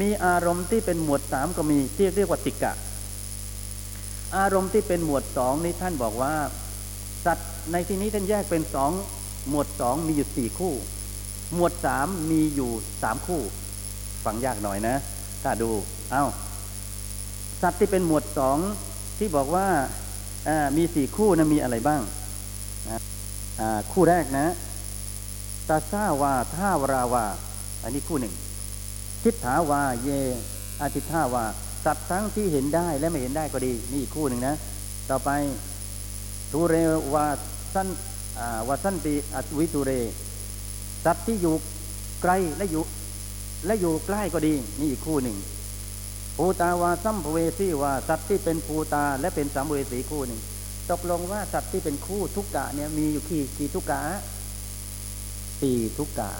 [0.00, 2.72] มีอารมณ์ที่เป็นหมวดสามก็มีที่เรียกว่าติกะ
[4.36, 6.34] อารมณ์ที่เป็นหมวดสองนี้ท่านบอกว่า
[7.24, 8.90] สัตว์ในที่นี้ท่านแยกเป็นสอง
[9.48, 10.74] หมวดสองมีอยู่สี่คู่
[11.54, 12.70] หมวดสามมีอยู่
[13.02, 13.40] สามคู่
[14.24, 14.96] ฟังยากหน่อยนะ
[15.42, 15.70] ถ้าดู
[16.10, 16.24] เอา้า
[17.62, 18.58] สัตว์ที่เป็นหมวดสอง
[19.18, 22.02] ที่บอกว่าามีสี่คู่นะมีอะไรบ้าง
[23.92, 24.46] คู่แรกนะ
[25.68, 27.24] ตาซาวาท่าวราวา
[27.82, 28.34] อันนี้คู่หนึ่ง
[29.22, 30.08] ทิฏฐาวาเย
[30.80, 31.44] อาทิฏฐาวา
[31.84, 34.54] สัตว์ทั้งที่เห็นได้และไม่เห็นได้ก็ดี นี่อีกคู่หนึ่งนะ
[35.10, 35.30] ต่อไป
[36.52, 36.74] ทุเร
[37.14, 37.26] วา
[37.74, 37.88] สัน
[38.38, 39.92] อวาสันติอวิทุเร
[41.04, 41.54] สัตว์ที่อยู่
[42.22, 42.82] ไกลและอยู่
[43.66, 45.36] และอยู่ใกล้ก็ดี นี่อีกคู่หนึ่ง
[46.36, 50.40] ภูตาวาสัมภเวสีวาสัตว์ที่เป็นภูตาและเป็นสัมภเวสีคู่หนึ่ง
[50.90, 54.00] ตกลงว่าสัตว์ที่เป็นคู่ทุกกะเนี่ยมีอยู่กี่กี่ทุกกะ
[55.60, 56.30] สี่ทุกกะ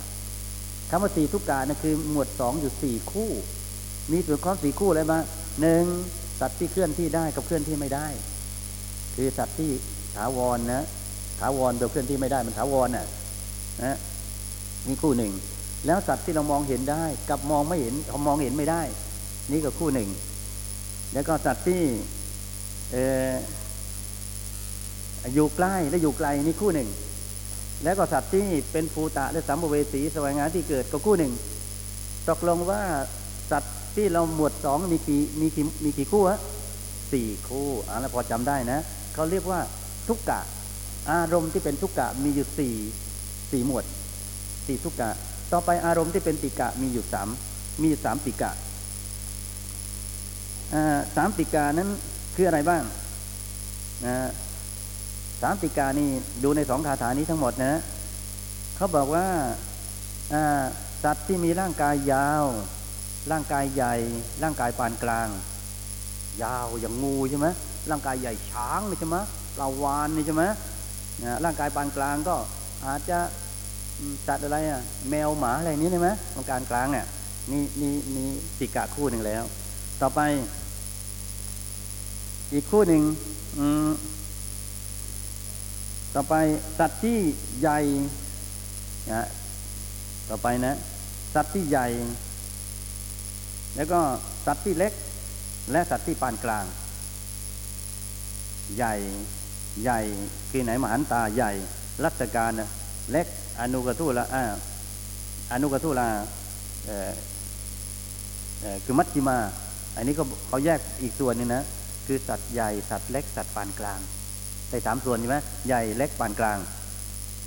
[0.90, 3.30] คำว่าสี่ทุกกะนั่นคือหมวดสองอยู่สี่คู่
[4.12, 5.20] มีส่วนข้อสี่คู่อะไรบ้า
[5.60, 5.84] หนึ่ง
[6.40, 8.06] สัตว์ที่เคลื่อนที่ได้กับเคลื่อนที่ไม่ได้
[9.14, 9.70] คือสัตว์ที่
[10.14, 10.84] ถาวรนะ
[11.40, 13.06] ถาวรโดยเคลื่อนที่ไม่ได้มันถาวรน่ะ
[13.84, 13.96] นะ
[14.86, 15.32] นี่คู่หนึ่ง
[15.86, 18.82] แล้วสัตว์ที่เรามองเห็นได้ กับมองไม่เห็นเขามองเห็นไม่ได้
[19.52, 20.08] นี่ก็คู่หนึ่ง
[21.12, 21.82] แล้วก็สัตว์ที่
[22.92, 22.96] เอ
[23.30, 23.32] อ
[25.34, 26.88] อยู่ใกล้และอยู่ไกลนี่คู่หนึ่ง
[27.84, 31.32] แล้วก็สัตว์ที่เป็นภูตะและสัมภเวสีสวายงานที่เกิดก็คู่หนึ่ง
[32.28, 32.82] ตกลงว่า
[33.50, 36.40] สัตว์ที่เราหมวดสองมีกี่มีกี่มีกี่คู่ฮะ
[37.12, 38.78] สี่คู่อ่าแล้วพอจำได้นะ
[39.14, 39.60] เขาเรียกว่า
[40.08, 40.40] ทุกกะ
[41.10, 42.74] อารมณ์ที่เป็นทุกกะมีอยู่สี่
[43.50, 43.84] สี่หมวด
[44.66, 45.10] สี่ทุกกะ
[45.52, 47.28] ต่อไปอารมณ์ที่เป็นติกะมีอยู่สาม
[47.82, 48.50] มีสามติกะ
[51.16, 51.88] สามติกานั้น
[52.34, 52.82] คืออะไรบ้าง
[54.06, 54.14] นะ
[55.42, 56.08] สามติกานี่
[56.44, 57.74] ดูในสองคาถานี้ทั้งหมดนะ
[58.76, 59.26] เขาบอกว่า
[61.02, 62.44] สัตว์ที่มีร่างกายยาว
[63.30, 63.94] ร่างกายใหญ่
[64.42, 65.28] ร่างกายปานกลาง
[66.42, 67.46] ยาวอย่างงูใช่ไหม
[67.90, 69.16] ร่างกายใหญ่ช้างนี่ใช่ไหม
[69.56, 70.44] ปลาวานนี่ใช่ไหม
[71.44, 72.36] ร่างกายปานกลางก็
[72.86, 73.18] อาจจะ
[74.26, 77.06] สัตว์อะไรอะแมวหมาอะไรนี้ใช่ไหมร่างกายกลางเนี่ย
[77.50, 79.44] นี่นี่นี่ติกะคู่หนึ่งแล้ว
[80.00, 80.20] ต่อไป
[82.52, 83.02] อีกคู่หนึ่ง
[86.14, 86.34] ต่อไป
[86.78, 87.18] สัตว์ที่
[87.60, 87.78] ใหญ่
[89.12, 89.26] นะ
[90.30, 90.76] ต่อไปนะ
[91.34, 91.86] สัตว์ที่ใหญ่
[93.76, 94.00] แล้วก็
[94.46, 94.92] สัตว์ที่เล็ก
[95.72, 96.64] และสัตว์ที่ปานกลาง
[98.76, 98.94] ใหญ่
[99.82, 100.00] ใหญ่
[100.50, 101.52] คือไหนมหันตาใหญ่
[102.04, 102.70] รัชการนะ
[103.10, 103.26] เล็ก
[103.60, 104.42] อนุกทุลาอ่า
[105.52, 106.08] อนุกทุลา
[108.84, 109.38] คือมัชชิมา
[109.96, 111.64] อันนี้ก็เขาแยกอีกส่วนนึงนะ
[112.06, 114.00] คือสัตว์ใหญ่สัตว์เล็กสัตว์ปานกลาง
[114.70, 116.58] ได้สามส่วนใช่ไหมใหญ่เล็กปานกลาง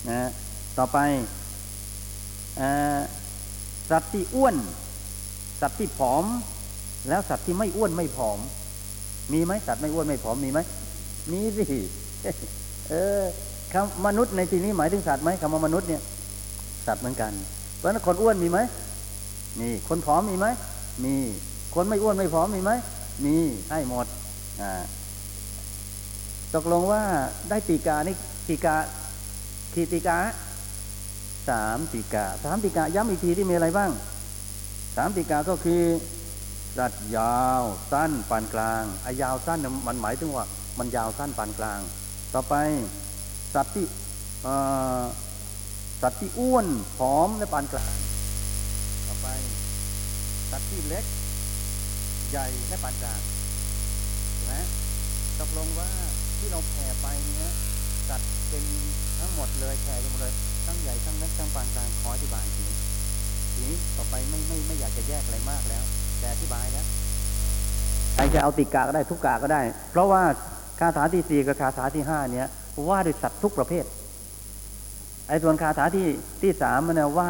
[0.09, 0.29] นะ
[0.77, 0.97] ต่อไป
[3.89, 4.55] สัตว์ที่อ้วน
[5.61, 6.25] สัตว์ที่ผอม
[7.09, 8.39] แล้วสัตว์ที่ไม่อ้วนไม่ผอม
[9.33, 10.59] มีไหมสัตว์ไม่อ้วนไม่ผอมมีไหม
[11.31, 11.63] มีสิ
[12.89, 13.21] เออ
[13.73, 16.01] คำมนุษย์ในที่นี้หมายถึงสัตว์ไหมคำว่ามนุษย์เนี่ย
[16.87, 17.31] สัตว์เหมือนกัน
[17.75, 18.59] เพราะนั้นคนอ้วนมีไหม
[19.59, 20.47] มีคนผอมมีไหม
[21.05, 21.15] มี
[21.75, 22.71] คนไม่อ้วนไม่ผอมมีไหม
[23.25, 23.35] มี
[23.69, 24.05] ให้หมด
[24.61, 24.71] อ่า
[26.55, 27.03] ตกลงว่า
[27.49, 28.15] ได้ตีกานี่
[28.47, 28.75] ตีกา
[29.73, 30.17] ขีตีกา
[31.49, 33.91] สามตีกาสามตีกาย้ำอีกทีที่มีอะไรบ้าง
[34.95, 35.81] สามตีกาก็คือ
[36.77, 40.45] สัตยาวสั้นปานกลางอ้ยาวสั้นมันหมายถึงว่า
[40.79, 41.79] มันยาวสั้นปานกลาง
[42.33, 42.55] ต่อไป
[43.53, 43.85] สัตว์ที่
[46.01, 47.95] สัตว์ที่อ้วนผอมและปานกลาง
[49.07, 49.27] ต่อไป
[50.51, 51.05] สัตว์ที่เล็ก
[52.31, 53.21] ใหญ่และปานกลาง
[54.51, 54.61] นะ
[55.39, 55.89] ตกลงว่า
[56.39, 57.51] ที่เราแผ่ไปเนี่ย
[58.09, 58.63] จัดเป็น
[59.19, 60.33] ทั้งหมดเลยแผ่ไปหมดเลย
[60.65, 62.75] ทั้งใหญ่ทั้งเล็กทั้งปานกลางขออธิบายทีนี้
[63.53, 65.83] ทีนี้ต่อไปไม่ไม่ไม่อยากจะแยกอะไรมากแล้ว
[66.19, 66.85] แต่อธิบายแล้ว
[68.15, 70.21] ใครจะเอาติกาก็ได้ทุกกาก็ได้ เพราะว่า
[70.79, 72.47] คาถาที่สี่กับคาถาที่ห้าเนี้ย
[72.89, 73.85] ว่าด้วยสัตว์ทุกประเภท
[75.27, 76.07] ไอ้ส่วนคาถาที่
[76.41, 77.29] ที่สามมันเนี่ยว่า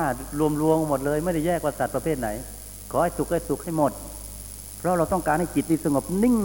[0.61, 2.29] รวมๆหมดเลย ไม่ได้แยกว่าสัตว์ประเภทไหน
[2.91, 3.91] ขอให้สุขให้สุขให้หมด
[4.77, 6.37] เพราะเราต้องการให้จิตสงบนิ่ง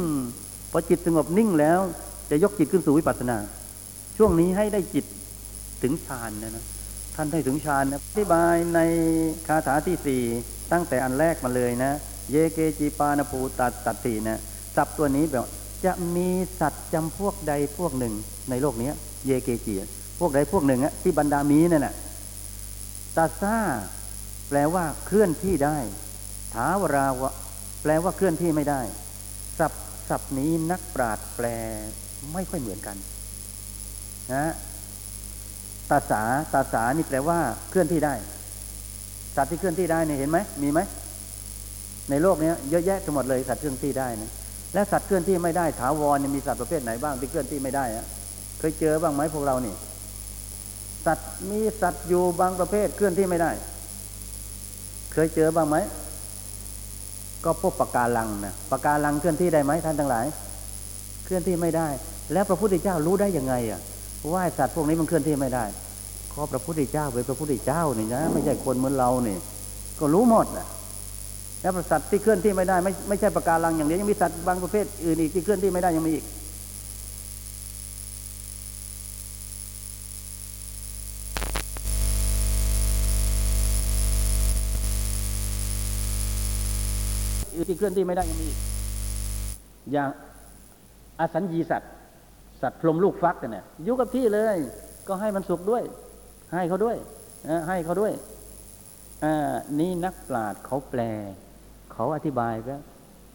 [0.70, 1.80] พอจิตสงบนิ่งแล้ว
[2.30, 3.38] จะยกจิตขึ้นสู่วิปัสสนา
[4.16, 5.04] ช่วงนี้ให้ได้จิต
[5.82, 6.64] ถึงฌานนะนะ
[7.14, 8.80] ท่านได้ถึงฌานนะอธิบายใน
[9.46, 10.22] คาถาที่สี่
[10.72, 11.92] ตั้งแต่อันแรกมาเลยนะ
[12.30, 14.38] เยเกจิปานภูตัดตัดตีนะ
[14.76, 15.46] สับตัวนี้แบบ
[15.84, 16.28] จะมี
[16.60, 18.14] สัตว์จำพวกใดพวกหนึ่ง
[18.50, 18.90] ในโลกนี้
[19.26, 19.74] เยเกจิ
[20.20, 21.94] พวกใดพวกหนึ่งอะที่บรรดามีนั่นแหละ
[23.16, 23.56] ตาซา
[24.48, 25.78] แปลว่าเคลื่อนที่ได้
[26.54, 27.32] ถาวราวะ
[27.82, 28.80] แปลว่าเคลื่อนที่ไม่ได้
[29.58, 29.72] สับ
[30.08, 31.46] สับนี้นักปราดแปล
[32.32, 32.96] ไม่ค่อยเหมือนกัน
[34.34, 34.44] นะ
[35.90, 37.38] ตาสาตาสานี่แปลว่า
[37.70, 38.14] เคลื่อนที่ได้
[39.36, 40.80] สัตว์ที่เคลื่อนที่ได้เนี่ยเห็นไหมมีไหม
[42.10, 44.30] ในโลกเนี้ยเยอะแยะทั้งหมดเลยสัตว์เคลื่อนที่ได้นะ
[44.74, 48.06] และสัตว์เคลื่อนที่ไม่ได้ถาวรเนี่ยมีสัตว์ประเภทไหนบ้างที่เคลื่อนที่ไม่ได้อะ
[48.58, 49.76] เคยเจอบ้างไหมพวกเราเนี่ย
[51.06, 53.50] สัตว์มีสัตว์อยู่บางประเภทเคลื่อนที่ไม่ได้
[55.12, 55.76] เคยเจอบ้างไหม
[57.44, 60.26] ก็พวกปะการังนะปะการังเคลื่อนที่ได้ไหมท่านทั้งหลาย
[61.24, 61.88] เคลื่อนที่ไม่ได้
[62.32, 63.80] แล้วพระพุทธเจ้ารู้ได้ยังไงอะ
[64.32, 65.64] ว่าสัตว์พวกนี้มันเคลื่อนที่ไม่ได้
[66.32, 69.40] ขอพระพุทธเจ้าเป็นพระพุทธเจ้านี่นะไม่ใช่คนเหมือนเราเนี่ย
[70.00, 70.66] ก็รู้หมดแหละ
[71.60, 76.24] แล้วสัตว์ที่เคลื่อนที่ไม่ได้ไม่ไม่ใช่ปะการังอย่างเดียวยังมีสัตว์บางประเภทอื่นอีกที่เคลื่อนที่ไม่ได้ยังมีอีก
[87.54, 88.58] อื่นที่เคลื่อนที่ไม่ได้ยังมีอีก
[89.92, 90.08] อย่าง
[91.20, 91.93] อสัญญีสัตว์
[92.64, 94.56] สัตว์พรมลูกฟักเนี่ยอยู่กับที่เลย
[95.08, 95.82] ก็ให้มันสุขด้วย
[96.52, 96.96] ให้เขาด้วย
[97.68, 98.12] ให้เขาด้วย
[99.78, 101.00] นี่นักปราชญ์เขาแปล
[101.92, 102.68] เขาอธิบายไป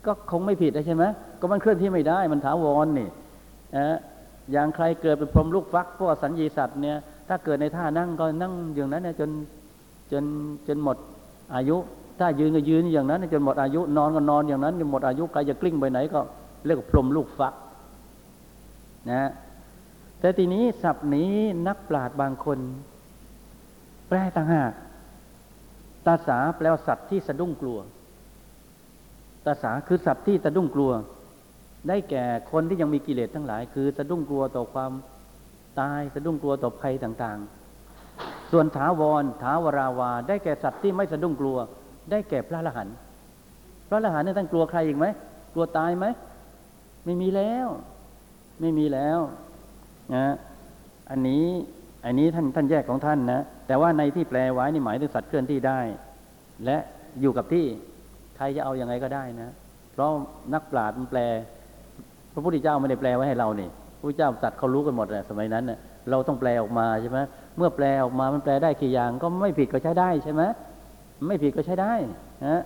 [0.06, 1.06] ก็คงไม่ผิดใช่ไหม
[1.40, 3.10] ก็มันเคลื่อนที่ไม่ได้มันถาวรนี่
[4.52, 9.30] อย่างใครเกิดเป็นพรมลูกฟักพวกสัญญีสัตว์เนี่ย ถ้าเกิดในท่านั่งก็นั่งอย่างนั้นเนี่ยจน
[10.12, 10.24] จน
[10.68, 10.98] จนหมด
[11.56, 11.78] อายุ
[12.20, 16.20] ถ้ายืนก็ยืนอย่างนั้น จนหมดอายุนอนก็นอนอย่างนั้นจนหมดอายุใครจะกลิ้งไปไหนก็
[16.66, 17.54] เรียกว่าพรมลูกฟัก
[19.12, 19.30] นะ
[20.20, 21.34] แต่ทีนี้ศัพท์นี้
[21.68, 22.60] นักปราชญ์บางคน
[24.08, 24.72] แปลต่างหาก
[26.06, 27.80] ตาสาแปลว่าสัตว์ที่สะดุ้งกลัว
[29.46, 30.92] ตาสาคือสัตว์ที่สะดุ้งกลัว
[31.88, 34.92] ได้แก่คนที่ยังมีกิเลสทั้งหลาย คือสะดุ้งกลัวต่อความ
[35.80, 41.58] ตายสะดุ้งกลัวต่อภัยต่างๆ ส่วนถาวรถาวราวา ได้แก่สัตว์ที่ไม่สะดุ้งกลัว
[42.12, 42.88] ได้แก่พระอรหัน
[43.88, 45.06] พระอรหันเนี่ยท่านกลัวใครอีกไหม
[45.54, 46.06] กลัวตายไหม
[47.06, 47.68] ไม่มีแล้ว
[48.62, 49.20] ไม่มีแล้ว
[50.16, 50.26] นะ
[51.10, 51.46] อันนี้
[52.06, 55.80] อันนี้ท่านท่านแยกของท่านนะแต่ว่าในที่แปลไว้นี่หมายถึงสัตว์เคลื่อนที่ได้
[56.66, 56.78] และ
[57.22, 57.66] อยู่กับที่
[58.36, 59.50] ใครจะเอาอยัางไงก็ได้นะ
[59.94, 60.12] เพราะ
[60.54, 61.20] นักปราชญ์มันแปล
[62.34, 67.20] พระพุทธเจ้าไม่ได้แปลไว้ให้เรานี่พระพุทธเจ้าสัตว์เขารู้กันหมดเลยสมัยนั้นเน่ยเราต้องแปลออกมาใช่ไหม
[67.58, 70.44] เมื่อแปลออกมามันแปลได้กี่อย่างก็ไม่ผิดก็ใช้ได้ใช่ไหม
[71.28, 71.94] ไม่ผิดก็ใช้ได้
[72.48, 72.64] นะ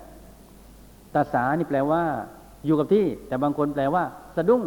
[1.14, 2.02] ตาสานี่แปลว่า
[2.66, 4.04] อยู่กับที่ แต่บางคนแปลว่า
[4.36, 4.64] สะดุ้ง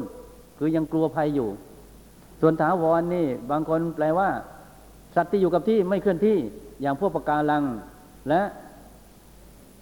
[0.58, 1.48] คือยังกลัวภัยอยู่
[2.40, 4.28] ส่วนถาวรนี่บางคนแปลว่า
[5.14, 6.38] สัตว์ที่อยู่กับที่ไม่เคลื่อนที่
[6.80, 7.64] อย่างพวกปะการัง
[8.28, 8.42] และ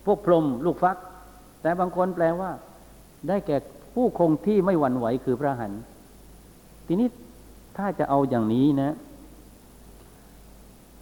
[0.06, 0.96] พวกพรมลูกฟัก
[1.62, 2.50] แต่บางคนแปลว่า
[3.28, 3.56] ได้แก่
[3.94, 5.72] ผู้คงที่ไม่หวั่นไหวคือพระหัน
[6.86, 7.08] ทีนี้
[7.76, 8.94] ถ้าจะเอาอย่างนี้นะ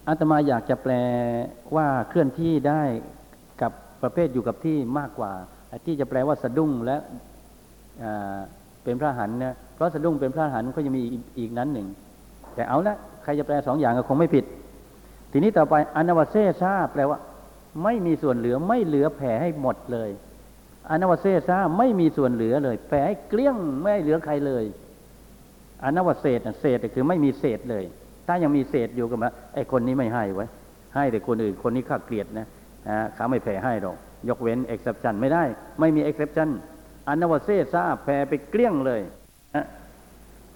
[0.07, 0.93] อาตมาอยากจะแปล
[1.75, 2.81] ว่าเคลื่อนที่ได้
[3.61, 5.31] กับประเภทอยู่กับที่มากกว่า
[5.85, 6.97] ที่จะแปลว่าสะดุ้งและ
[8.83, 11.03] เป็นพระหันเนี่ย ราะสะดุ้งเป็นพระหันก็ยังมี
[11.39, 11.87] อีกนั้นหนึ่ง
[12.55, 14.45] แต่เอาละใครจะแปลสองอย่างก็คงไม่ผิด
[15.31, 17.19] ทีนี้ต่อไปอนวเซซาแปลว่า
[17.83, 20.09] ไม่มีส่วนเหลือไม่เหลือแผ่ให้หมดเลย
[20.89, 24.65] อนวเซซาไม่มีส่วนเหลือเลยแผ่ให้เกลี้ยงไม่เหลือใครเลย
[25.83, 27.83] อนวเศษเศษคือไม่มีเศษเลย
[28.27, 30.45] ถ้ายังมีเศษอยู่ก็มาไอ้คนนี้ไม่ให้ไว้
[30.95, 32.47] ให้แต่คนอื่นคนนี้ข้าเกลียดนะ
[32.89, 33.97] นะเขาไม่แผ่ให้หรอก
[34.29, 35.43] ยกเว้น exception ไม่ได้
[35.79, 36.49] ไม่มี exception
[37.07, 39.01] อนวเซซาแผ่ไปเกลี้ยงเลย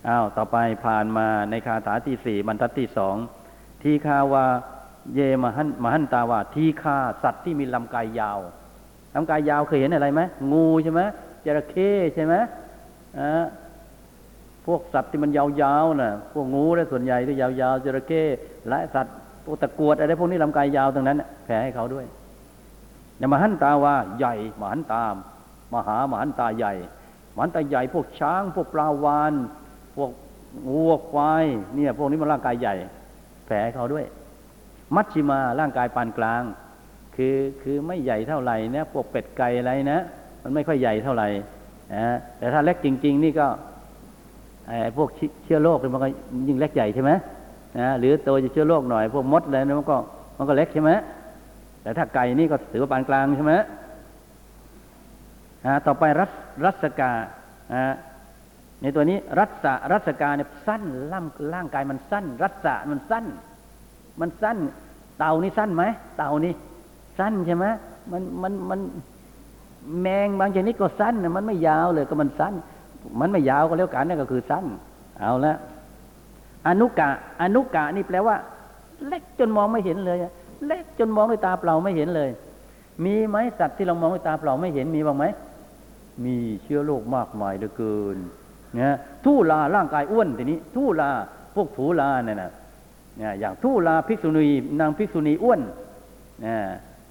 [0.10, 3.16] อ้าวต่อไปผ่านมาในคาถาที่สี่บรรทัดที่สอง
[3.82, 4.46] ทีคาวา
[5.14, 8.40] เยมหันมหันตาวาทีคาสัตว์ที่มีลำกายยาว
[9.16, 11.02] ลำกายยาวเคยเห็นอะไรไหมงูใช่ไหม
[11.46, 12.36] จระเข้ใช่ไหม
[13.20, 13.46] อ่า
[14.66, 18.24] พวกสัตว์ที่มันยาวๆน่ะ พวกงูและส่วนใหญ่ที่ยาวๆจระเข้
[18.70, 19.16] และสัตว์
[19.46, 22.06] พวกตะกวดอะไรพวกนี้ลำกายยาวตรงนั้นแผ่ให้เขาด้วย
[23.18, 25.16] อย่ามหันตาว่าใหญ่มหันตาม
[25.74, 26.74] มหามหันตาใหญ่
[27.36, 29.34] มหันตาใหญ่ พวกช้าง พวกปลาวาน
[29.98, 30.12] พวก
[30.74, 32.76] วัวควายเนี่ยพวกนี้มันร่างกายใหญ่
[33.46, 34.06] แผลเขาด้วย
[34.96, 36.42] มัชชิมาร่างกายปานกลาง
[37.16, 40.00] คือคือไม่ใหญ่เท่าไหร่นะพวกเป็ดไก่อะไรนะ
[40.42, 41.28] มันไม่ค่อยใหญ่เท่าไหร่
[41.96, 43.48] นะแต่ถ้าเล็กจริง ๆ นี่ก็
[44.68, 45.10] ไอ้พวก
[45.46, 46.10] เชื้อโรคมันก็
[46.48, 47.12] ยิ่งเล็กใหญ่ใช่ไหม
[47.80, 49.98] นะหรือโตจะเชื้อโรคหน่อย พวกมดอะไรนะมันก็
[50.38, 50.92] มันก็เล็กใช่ไหม
[51.82, 53.54] แต่ถ้าไก่นี่ก็ถือว่าปานกลางใช่ไหม
[55.86, 56.32] ต่อไปรัศ
[56.66, 57.12] รัศกา
[58.82, 63.26] ในตัวนี้รัศรัศกาเนี่ยสั้นล่ำร่างกายมันสั้น รัศมันสั้น
[64.22, 64.58] มันสั้น
[65.18, 65.84] เต่านี่สั้นไหม
[66.18, 66.54] เต่านี่
[67.20, 67.66] สั้นใช่ไหม
[68.12, 68.80] มันมันมัน
[70.02, 72.54] แมงบางชนิดก็สั้นมันไม่ยาวเลยก็มันสั้น
[73.20, 74.66] มันไม่ยาวก็แล้วกันนั่นก็คือสั้น
[75.20, 75.56] เอาละ
[76.68, 77.10] อนุกะ
[77.42, 78.36] อนุกะนี่แปลว่า
[79.08, 80.18] เล็กจนมองไม่เห็นเลย
[80.68, 82.30] เล็กจนมองด้วยตาเปล่าไม่เห็นเลย
[83.06, 85.26] มีไหมสัตว์ที่เรามองด้วยตาเปล่าไม่เห็นมีบ้างไหม
[86.24, 88.18] มีเชื้อโรคมากมายเหลือเกิน
[88.76, 88.96] นะ
[89.26, 91.10] ทูลาร่างกายอ้วนทีนี้ทูลา
[91.56, 92.52] พวกผูลาเนี่ยนะ
[93.18, 95.60] เนี่ยอย่างทุลาภิกษุณีนางภิกษุณีอ้วน
[96.42, 96.58] เนี่ย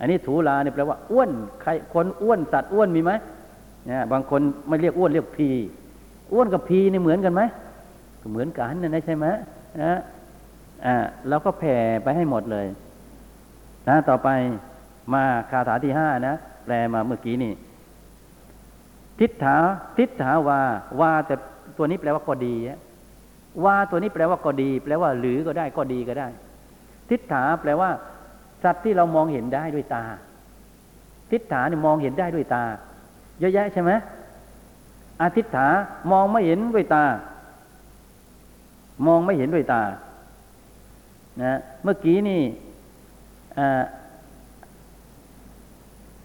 [0.00, 1.30] อันนี้ถูลาเนี่ยแปลว่าอ้วน
[1.62, 3.12] ใครคนอ้วนสัตว์อ้วนมีไหม
[3.86, 5.48] เนี่ยบางคนไม่เรียกอ้วนเรียกพี
[6.32, 7.42] อ้วนกับพีนี่เหมือนกันไหม
[8.20, 9.26] ก็เหมือนกันนะนะใช่ไหม
[9.82, 9.92] นะ
[10.84, 10.94] อ่า
[11.28, 12.66] เราก็แผ่ไปให้หมดเลย
[13.88, 14.28] นะต่อไป
[15.12, 16.34] มาคาถาที่ห้านะ
[16.64, 17.52] แปลมาเมื่อกี้นี่
[19.20, 19.56] ทิฏฐา
[19.98, 20.60] ทิฏฐาวา
[21.00, 21.34] วาแต่
[21.76, 22.54] ตัวนี้แปลว่าก็ดี
[23.64, 26.28] วาตัวนี้แปลว่าก็ดี แปลว่า หรือก็ได้ก็ดีก็ได้
[27.10, 27.90] ทิฏฐาแปลว่า
[28.62, 30.04] สัตว์ที่เรามองเห็นได้ด้วยตา
[31.30, 32.64] ทิฏฐาเนี่ยมองเห็นได้ด้วยตา
[33.40, 33.92] เยอะแยะใช่ไหม
[35.20, 35.66] อาทิฏฐา
[36.12, 37.04] มองไม่เห็นด้วยตา
[39.06, 39.82] มองไม่เห็นด้วยตา
[41.42, 42.42] นะเมื่อกี้นี่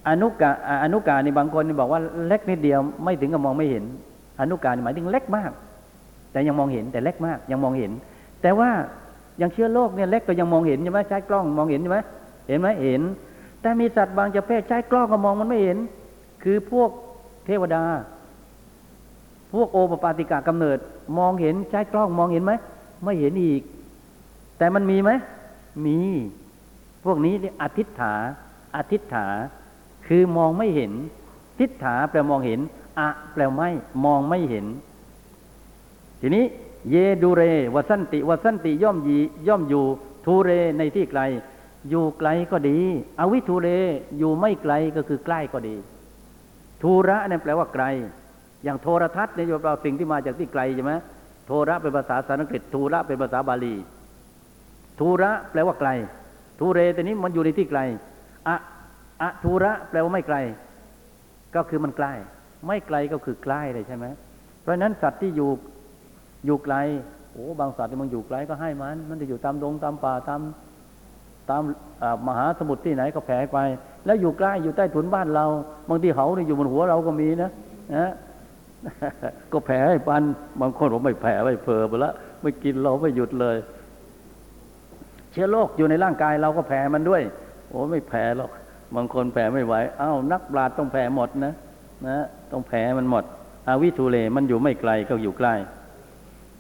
[0.10, 3.84] อนุกาอ่าอนุกานี่บางคนบอกว่าเล็กนิดเดียวไม่ถึงกับมองไม่เห็น
[4.40, 5.52] อนุกาหมายถึงเล็กมาก
[6.32, 7.92] แต่ยังมองเห็นแต่เล็กมากยังมองเห็น
[8.42, 8.70] แต่ว่า
[9.38, 12.00] อย่างเชื้อโรคเนี่ยเล็กก็ยังมองเห็นใช่ไหมใช้กล้องมองเห็นใช่ไหม
[12.48, 13.02] เห็นไหมเห็น
[13.62, 15.78] แต่มีสัตว์บางประเภทใช้กล้องก็มองมันไม่เห็น
[16.44, 16.90] คือพวก
[17.46, 17.84] เทวดา
[19.54, 20.78] พวกโอปปาติกากำเนิด
[21.18, 22.54] มองเห็นใช้กล้องมองเห็นไหม
[23.04, 23.62] ไม่เห็นอีก
[24.58, 25.12] แต่มันมีไหม
[25.86, 26.00] มี
[27.06, 28.14] พวกนี้อธิษฐา
[28.76, 29.26] อธิษฐา
[30.08, 30.92] คือมองไม่เห็น
[31.60, 32.60] ทิฏฐาแปลมองเห็น
[33.00, 33.70] อะ แปลไม่
[34.06, 34.66] มองไม่เห็น
[36.22, 36.46] ทีนี้
[36.90, 37.44] เยดูเร
[37.76, 39.86] วสันติวสันติย่อมยีย่อมอยู่
[40.26, 41.22] ทูเรในที่ไกล
[41.90, 42.78] อยู่ไกลก็ดี
[43.20, 43.68] อวิทูเร
[44.18, 45.76] อยู่ไม่ไกลก็คือใกล้ก็ดี
[46.82, 47.86] ทูระเนี่ยแปลว่าไกล
[48.64, 50.94] อย่างโทรทัศน์เนี่ยเราสิ่งที่มาจากที่ไกลใช่ไหม
[51.46, 53.76] โทระเป็นภาษาสันสกฤตทูระเป็นภาษาบาลี
[55.00, 55.90] ทูระแปลว่าไกล
[56.60, 57.80] ทูเรแต่นี้มันอยู่ในที่ไกล
[58.48, 58.56] อะ
[59.22, 60.38] อะทูระแปลว่าไม่ไกล
[61.56, 62.14] ก็คือมันใกล้
[62.68, 64.06] ไม่ไกลก็คือใกล้เลยใช่ไหม
[64.60, 65.50] เพราะฉะนั้นสัตว์ที่อยู่
[66.46, 66.76] อยู่ไกล
[67.32, 70.42] โอ้บางสัตว์ที่มันอยู่ไกลก็ให้มัน มันจะอยู่ตามดงตามป่าตาม
[71.50, 71.62] ตาม
[72.28, 73.58] มหาสมุทรที่ไหนก็แผ่ไป
[74.06, 75.46] แล้วอยู่ใกล้อยู่ใต้ถุนบ้านเรา
[75.90, 77.52] บางทีเขาเนี่ยอยู่บนหัวเราก็มีนะ
[77.96, 78.12] นะ
[79.52, 80.24] ก็แผ่ให้ปัน
[80.62, 82.12] บางคนผมไม่แผ่ไม่เพอไปละ
[82.42, 83.58] ไม่กินเราไม่หยุดเลย
[85.32, 87.22] เชื้อโรคอยู่ในร่างกายเราก็แผ่มันด้วย
[87.70, 88.52] โอ้ไม่แผ่หรอก
[88.96, 91.54] บางคนแผ่ไม่ไหวเอ้านักปราชญ์ต้องแผ่หมดนะ
[92.08, 93.24] นะต้องแผ่มันหมด
[93.68, 95.56] อาวิทูเลมันอยู่ไม่ไกลก็อยู่ใกล้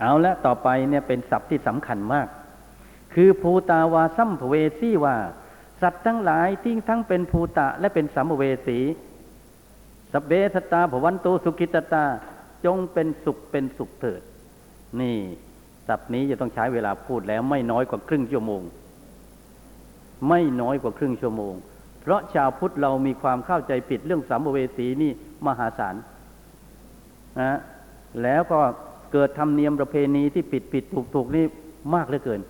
[0.01, 2.27] เอาละต่อไปเนี่ยเป็นศัพท์ที่สำคัญมาก
[3.13, 5.17] คือภูตาวาสัมภเวสีว่า
[5.81, 8.79] สัตว์ทั้งหลายที่ทั้งเป็นภูตะและเป็นสัมภเวสี
[10.13, 12.05] สเบสตาภวันโตสุขิตตา
[12.65, 14.21] จงเป็นสุขเป็นสุขเถิด
[15.01, 15.17] นี่
[15.87, 18.61] ศัพท์นี้จะต้องใช้เวลาพูดแล้วไม่น้อยกว่าครึ่งชั่วโมง
[20.29, 21.53] ไม่น้อยกว่าครึ่งชั่วโมง
[22.01, 25.11] เพราะชาวพุทธเรามีความเข้าใจผิดเรื่องสัมภเวสีนี่
[25.45, 25.95] มหาศาล
[27.41, 27.57] นะ
[28.23, 28.59] แล้วก็
[29.11, 31.45] เกิดธรรมเนียมประเพณีที่ผิดผิดถูกถูกนี่
[31.95, 32.41] มากเหลือเกิน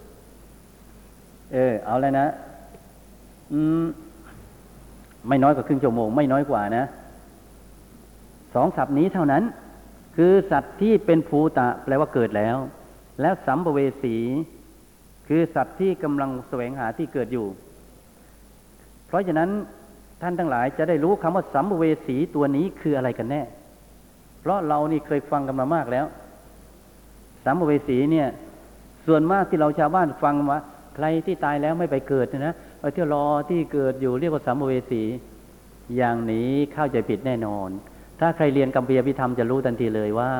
[1.54, 2.28] เออ เอาแล้วนะ
[3.54, 3.84] อืม
[5.28, 6.86] ไม่น้อยกว่าครึ่งชั่วโมง ไม่น้อยกว่านะ
[8.56, 9.44] สองศัพท์นี้เท่านั้น
[10.16, 12.58] คือสัตว์ที่เป็นภูตะแปลว่าเกิดแล้ว
[13.22, 14.16] แล้วสัมภเวสี
[15.28, 17.48] คือสัตว์ที่กำลังแสวงหาที่เกิดอยู่
[19.12, 19.50] เพราะฉะนั้น
[20.22, 23.42] ท่านทั้งหลายจะได้รู้คำว่าสัมเวสีตัวนี้คืออะไรกันแน่
[24.42, 26.06] เพราะเรานี่เคยฟังกันมามากแล้ว
[27.46, 28.28] สัมเวสีเนี่ย
[29.08, 30.60] ส่วนมากที่เราชาวบ้านฟังว่า
[30.96, 35.04] ใครที่ตายแล้วไม่ไปเกิดนะไปเที่ยวรอที่เกิดอยู่เรียกว่าสัมเวสี
[35.98, 37.70] อย่างนี้เข้าใจผิดแน่นอน
[38.20, 40.32] ถ้าใครเรียนกัมพียพิธรรมจะรู้ทันทีเลยว่า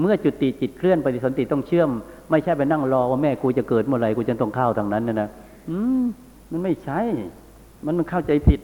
[0.00, 1.90] เมื่อจุติจิตเคลื่อนปฏิสนธิต้องเชื่อม
[2.30, 5.28] ไม่ใช่ไปนั่งรอว่าแม่กูจะเกิดเมื่อไหร่กูจะต้องเข้าทางนั้นนะนะ
[5.70, 6.04] อืม
[6.50, 7.00] มันไม่ใช่
[7.84, 8.60] มันมันเข้าใจผิด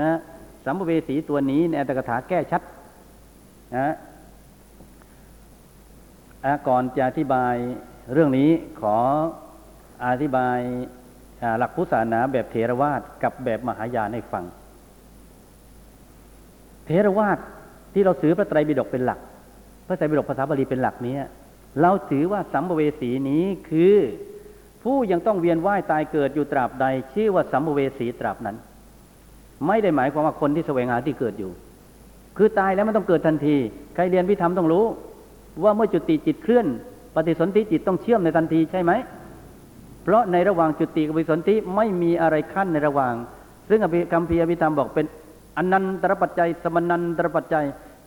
[0.00, 0.10] นะ
[0.64, 2.62] สัมภเวสีตัวนี้ในอัตถกถาแก้ชัด
[3.76, 3.88] นะ
[6.44, 7.54] อะก่อนจะอธิบาย
[8.12, 8.50] เรื่องนี้
[8.80, 8.96] ขอ
[10.06, 14.44] อธิบายาหลักพุทธศาสนาแบบเทรวาสกับแบบมหายานให้ฟัง
[16.86, 17.38] เทรวาส
[17.92, 19.20] ที่เราถือพระไตรปิฎกเป็นหลัก
[19.86, 21.16] พระไตรปิฎกภาษาบาลีเป็นหลักนี้
[21.80, 23.94] เราถือว่าสัมภเวสีนี้คือ
[24.86, 28.56] ผู้ยังต้องเวียนว่ายตายเกิดอยู่ตราบใด ชื่อว่าสัมภเวสีตราบนั้น
[29.66, 31.50] ไม่ได้หมายความว่าคนที่แสวงหาที่เกิดอยู่
[32.36, 33.56] คือตายแล้วมันต้องเกิดทันที
[33.94, 34.84] ใครเรียนวิธรรมต้องรู้
[35.64, 36.66] ว่าเมื่อจุติจิตเคลื่อน
[37.14, 38.92] ปฏิสนธิจิตต้องเชื่อมในทันทีใช่ไหม
[40.02, 43.14] เพราะในระหว่างจุติกับปฏิสนธิไม่มีอะไรขั้นในระหว่าง
[43.68, 45.06] ซึ่งอภิคำพีร์อภิธรรมบอกเป็น
[45.56, 47.64] อนันตรปัจจัย สมนันตรปัจจัย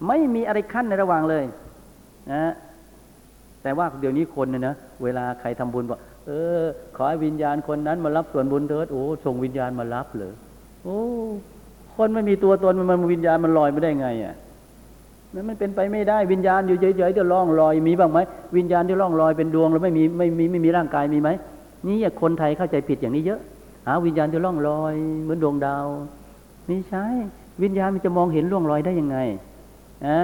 [0.07, 1.43] ไม่มีอะไรขั้นในระหว่างเลย
[2.31, 2.53] นะ
[3.63, 5.99] แต่ว่าเดี๋ยวนี้คนเนี่ยนะเวลาใครทำบุญบอก
[6.29, 6.63] เออ
[6.95, 10.33] ขอให้วิญญาณคนนั้นมารับส่วนบุญเถิดโอ้ส่งวิญญาณมารับเลย
[10.83, 10.99] โอ้
[11.95, 14.35] คนไม่มีตัวตนมันวิญญาณมันลอยไม่ได้ไงอะ
[15.33, 18.19] นั้นมันเป็นไปไม่ได้วิญญาณอยู่เฉยๆที่ล่องลอยมีบ้างไหม
[18.57, 21.29] วิญญาณที่ล่องลอยเป็นดวงแล้วไม่มีไม่มีไม่มีร่างกายมีไหม
[21.87, 23.39] นี่คนไทยเข้าใจผิดอย่างนี้เยอะ
[23.87, 25.85] หาวิญญาณจะล่องลอย เหมือนดวงดาว
[26.69, 27.05] นี่ใช่
[27.63, 29.17] วิญญาณมันจะมองเห็นล่วงลอยได้ยังไง
[30.07, 30.19] นะ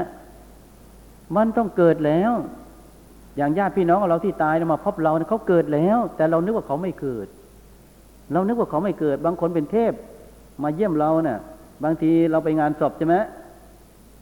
[1.36, 2.32] มันต้องเกิดแล้ว
[3.38, 7.28] อย่างญาติพี่น้องของเราที่ตายมาพบเราเขาเกิดแล้ว แต่เรานึกว่าเขาไม่เกิด
[8.34, 9.94] เรานึกว่าเขาไม่เกิด บางคนเป็นเทพ
[10.64, 11.40] มาเยี่ยมเราเนะ่ะ
[11.84, 13.16] บางทีเราไปงานศพใช่ไหม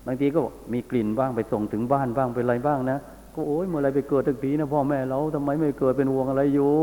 [0.08, 0.40] บางทีก็
[0.74, 3.00] มีกลิ่นบ้างไปส่งถึงบ้านบ้างเป็นอะไรบ้างนะ
[3.34, 6.74] ก็โอ้ยเมื่อไรไปเกิดทักทีนะพ่อแม่เราทำไมไม่เกิดเป็นห่วงอะไรอยู่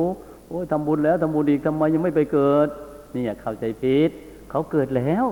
[0.49, 2.69] โอ้ยทำบุญแล้วทำบุญอีกทำไมยังไม่ไปเกิด
[3.15, 4.11] นี่เข้าใจผิด
[4.51, 5.25] เขาเกิดแล้ว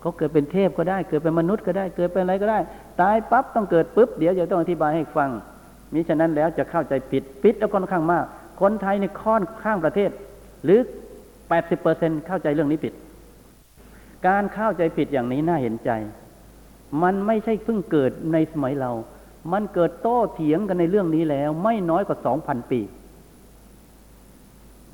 [0.00, 2.58] เขาเกิดเป็นเทพก็ได้ เกิดเป็นมนุษย์ก็ได้ เกิดเป็นอะไรก็ได้
[3.00, 5.30] ตายปั๊บต้องเกิดปุ๊บเดี๋ยวจะต้องอธิบายให้ฟัง
[5.94, 8.24] มิฉะนั้นแล้วจะเข้าใจผิดผิดแล้วค่อนข้างมาก
[8.60, 10.10] คนไทยในค่อนข้างประเทศ
[10.64, 10.80] หรือ
[11.52, 12.94] 80%เข้าใจเรื่องนี้ผิด
[14.26, 15.90] การเข้าใจผิดอย่างนี้น่าเห็นใจ
[17.02, 18.92] มันไม่ใช่เพิ่งเกิดในสมัยเรา
[19.52, 22.80] มันเกิดโต้เถียงกันในเรื่องนี้แล้ว ไม่น้อยกว่าสองพันปี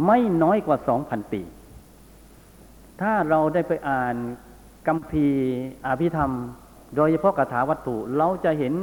[0.07, 1.43] ไม่น้อยกว่าสองพันปี
[3.01, 4.17] ถ้าเราได้ไปอ่าน
[4.87, 5.27] กัมพี
[5.87, 6.33] อภิธรรม
[6.97, 8.75] โดยเฉพาะคาถาวัตถุ เราจะเห็น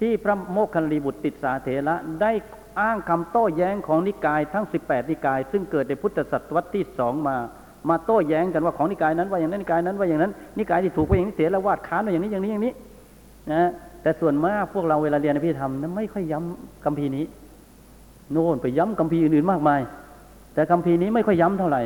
[0.00, 2.32] ที่พระโมคคัลลีบุตรติสาเถระได้
[2.80, 7.36] อ้างคำโต้แย้งของนิกายทั้ง 18 นิกาย ซึ่งเกิดในพุทธศตวรรษที่สองมา
[7.88, 12.72] มาโต้แย้งกันว่าของนิกายนั้นว่าอย่างนั้นนิกายนั้นว่าอย่างนั้นนิกายที่ถูกว่าอย่างนี้เสียล้วาดค้านว่าอย่างนี้อย่างนี้อย่างนี้
[13.52, 13.70] นะ
[14.02, 17.24] แต่ส่วนมากพวกเราเวลาเรียนอภิธรรมนั้นไม่ค่อยย้ำคัมภีร์นี้
[18.32, 19.80] โน่นไปย้ำคัมภีร์อื่นๆมากมาย
[20.54, 21.82] แต่คัมภีร์นี้ไม่ค่อยย้ำเท่าไหร่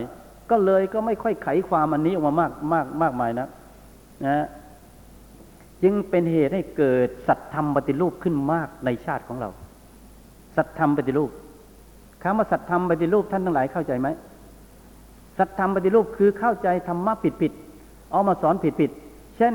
[0.50, 3.48] ก็เลยก็ไม่ค่อยไขความอันนี้ออกมามากมากมากมายนะ
[4.26, 4.46] นะ
[5.82, 9.50] จึงเป็นเหตุให้เกิดสัตธรรมปฏิรูปขึ้นมากในชาติของเรา
[10.56, 11.30] สัตธรรมปฏิรูป
[12.22, 14.08] คำว่าสัตธรรมปฏิรูปท่านทั้งหลายเข้าใจไหม
[15.38, 17.52] สัตธรรมปฏิรูปคือเข้าใจธรรมะผิดผิด
[18.12, 18.90] เอามาสอนผิดผิด
[19.36, 19.54] เช่น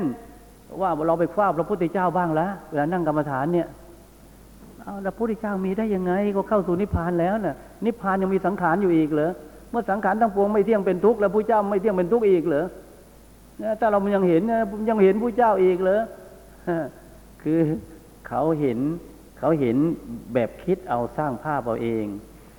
[0.80, 3.68] ว่าเราไปคว้าพระพุทธเจ้าบ้างแล้วเวลานั่งกรรมฐานเนี่ย
[4.82, 9.32] เอาพระพุทธเจ้ามีได้ยังไง ก็เข้าสู่นิพพานแล้วน่ะ นิพพานยังมีสังขารอยู่อีกเหรอ
[9.70, 12.66] เมื่อสังขารทั้งปวงไม่เที่ยงเป็นทุกข์แล้วพระเจ้าไม่เที่ยงเป็นทุกข์อีกเหรอ
[13.80, 14.42] ถ้าเรายังเห็น
[14.88, 16.02] ยังเห็นผู้เจ้าอีกเหรอ
[17.42, 17.58] คือ
[18.28, 18.78] เขาเห็น
[19.38, 19.76] เขาเห็น
[20.34, 22.04] แบบคิดเอาสร้างภาพเอาเอง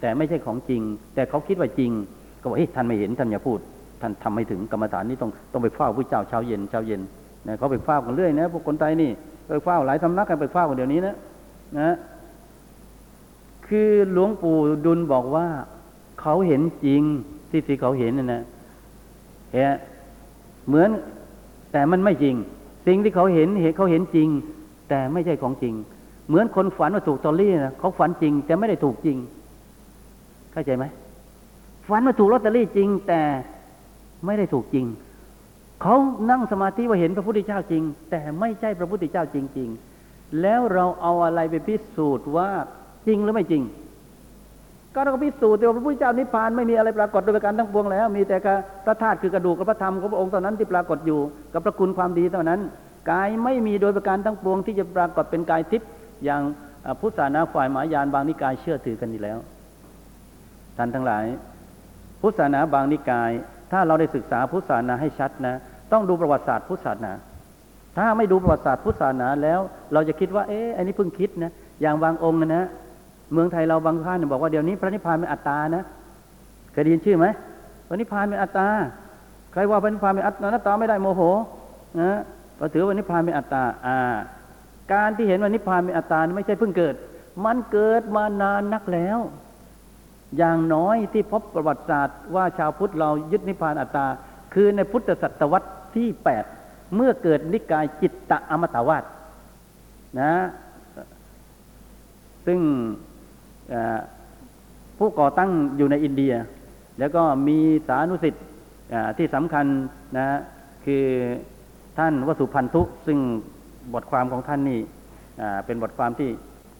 [0.01, 0.81] แต่ไม่ใช่ของจริง
[1.15, 1.91] แต่เขาคิดว่าจริง
[2.41, 3.59] ก็บอกเฮ้ยท่านไม่เห็นท่านอย่าพูด
[4.01, 7.01] ท่านทำไม่ถึงกรรมฐานนี้ต้องต้องไปเฝ้าผู้เจ้าเช้าเย็นเช้าเย็น
[7.47, 9.11] นะเขาไปเฝ้ากันเรื่อยนะพวกคนไทยนี่
[9.47, 11.15] ไปเฝ้าหลายสำนักกันไปเฝ้ากันเดี๋ยวนี้นะ
[11.79, 11.95] นะ
[13.67, 15.47] คือหลวงปู่ดุลบอกว่า
[16.21, 17.01] เขาเห็นจริง
[17.49, 18.43] ที่ที่เขาเห็นนะนะ
[19.51, 19.65] เห็น
[20.67, 20.89] เหมือน
[21.71, 22.35] แต่มันไม่จริง
[22.87, 24.27] สิ่งที่เขาเห็นเห็นเขาเห็นจริง
[24.89, 25.73] แต่ไม่ใช่ของจริง
[26.27, 29.17] เหมือนคนฝันว่าถูกตอรี่นะเขาฝันจริง แต่ไม่ได้ถูกจริง
[30.51, 30.85] เข้าใจไหม
[31.87, 33.21] ฝันว่าถูกลอตเตอรี่จริง แต่
[34.25, 34.85] ไม่ได้ถูกจริง
[35.81, 35.95] เขา
[36.29, 39.69] นั่งสมาธิว่าเห็นพระพุทธเจ้าจริง แต่ไม่ใช่พระพุทธเจ้าจริง
[40.03, 42.49] ๆ แล้วเราเอาอะไรไปพิสูจน์ว่า
[43.07, 43.63] จริงหรือไม่จริง
[44.97, 48.37] ก็เราก็พิสูจน์ว่าพระพุทธเจ้านิพพานไม่มีอะไรปรากฏโดยประการทั้งปวงแล้ว มีแต่
[48.85, 51.19] พระธาตุคือกระดูกกับพระธรรมของพระองค์เท่านั้นที่ปรากฏอยู่
[51.53, 52.59] กับพระคุณความดีเท่านั้น
[53.11, 55.89] กายไม่มีโดยประการทั้งปวงที่จะปรากฏเป็นกายทิพย์
[56.23, 56.41] อย่าง
[56.99, 59.37] พุทธศาสนาฝ่ายมหายานบางนิกายเชื่อถือกันอยู่แล้ว
[60.77, 61.25] ท่านทั้งหลาย
[62.21, 63.31] พุทธศาสนาบางนิกาย
[63.71, 65.55] ถ้าเราได้ศึกษาพุทธศาสนาให้ชัดนะ
[65.91, 67.13] ต้องดูประวัติศาสตร์พุทธศาสนา
[67.97, 69.59] ถ้าไม่ดูประวัติศาสตร์พุทธศาสนาแล้ว
[69.93, 72.65] เราจะคิดว่าเอ๊ะอันนี้เพิ่งคิดนะอย่างบางองค์นะ
[73.33, 75.83] เมืองไทยเราบางท่านบอกว่าเดี๋ยวนี้พระนิพพานเป็นอัตตานะ
[76.71, 77.25] เคยได้ยินชื่อไหม
[77.87, 78.67] พระนิพพานเป็นอัตตา
[79.51, 81.21] ใครว่าพระนิพพานเป็นอัตตาไม่ได้โมโห
[82.01, 82.19] นะ
[82.59, 83.97] ก็ถือว่านิพพานเป็นอัตตาอ่า
[84.93, 86.95] การที่เห็นว่านิพพานเป็นอัตตาไม่ใช่เพิ่งเกิด
[87.45, 89.19] มันเกิดมานานนักแล้ว
[90.37, 94.07] อย่างน้อยที่พบประวัติศาสตร์ว่าชาวพุทธเรายึดนิพพานอัตตา
[94.53, 96.43] คือในพุทธศตวรรษที่แปด
[96.95, 99.03] เมื่อเกิดนิกายจิตตะอมตะวาส
[100.21, 100.33] นะ
[102.45, 102.59] ซึ่ง
[104.97, 106.33] ผู้ก่อตั้งอยู่ในอินเดีย
[106.99, 107.57] แล้วก็มี
[107.87, 108.45] สานุสิทธิ์
[109.17, 109.65] ที่สำคัญ
[110.17, 110.27] นะ
[110.85, 111.05] คือ
[111.97, 113.19] ท่านวสุพันธุซึ่ง
[113.93, 114.79] บทความของท่านนี่
[115.65, 116.29] เป็นบทความที่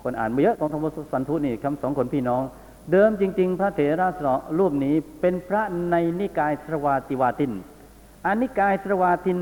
[0.04, 2.44] คนอ่านมาเยอะของท่านวสุพันธุนี่คำสองคนพี่น้อง
[2.92, 4.20] เดิมจริง ๆ พระเถระส
[4.60, 5.62] รูปนี้เป็นพระ
[5.92, 7.52] ในนิกายสรวาติวาติน
[8.26, 9.38] อันนิกายสรวาติน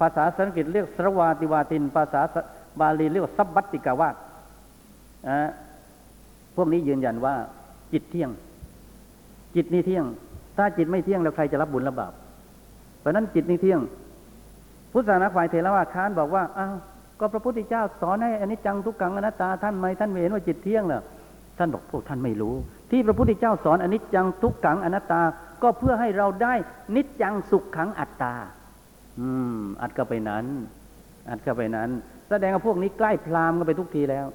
[0.00, 2.20] ภาษาสันสกฤตเรียกสรวาติวาติน ภาษา
[2.80, 4.14] บาลีเรียกว่าสัพบัติกาวาส
[6.56, 7.34] พวกนี้ยืนยันว่า
[7.92, 8.30] จิตเที่ยง
[9.56, 10.04] จิตนี่เที่ยง
[10.56, 12.12] ถ้าจิตไม่เที่ยงแล้วใครจะรับบุญรับบาป
[13.00, 13.80] เพราะนั้นจิตนี่เที่ยง
[14.92, 16.74] พุทธศาสนาฝ่ายเทรวาค้านบอกว่าอ้าว
[17.20, 21.02] ก็พระพุทธเจ้าสอนให้อนิจจังทุกขังอนัตตาท่านไม่ท่านไม่เห็นว่าจิตเที่ยงเหรอ
[21.58, 22.54] ท่านบอกพวกท่านไม่รู้
[22.90, 25.22] ที่พระพุทธเจ้าสอนอนิจจังทุกขังอนัตตา
[25.62, 26.54] ก็เพื่อให้เราได้
[26.96, 28.34] นิจจังสุขขังอัตตา
[29.20, 30.46] อืม อัดก็ไปนั้น
[31.30, 31.90] อัดก็ไปนั้น
[32.30, 34.26] แสดงว่าพวกนี้ใกล้พราหมณ์กันไปทุกทีแล้ว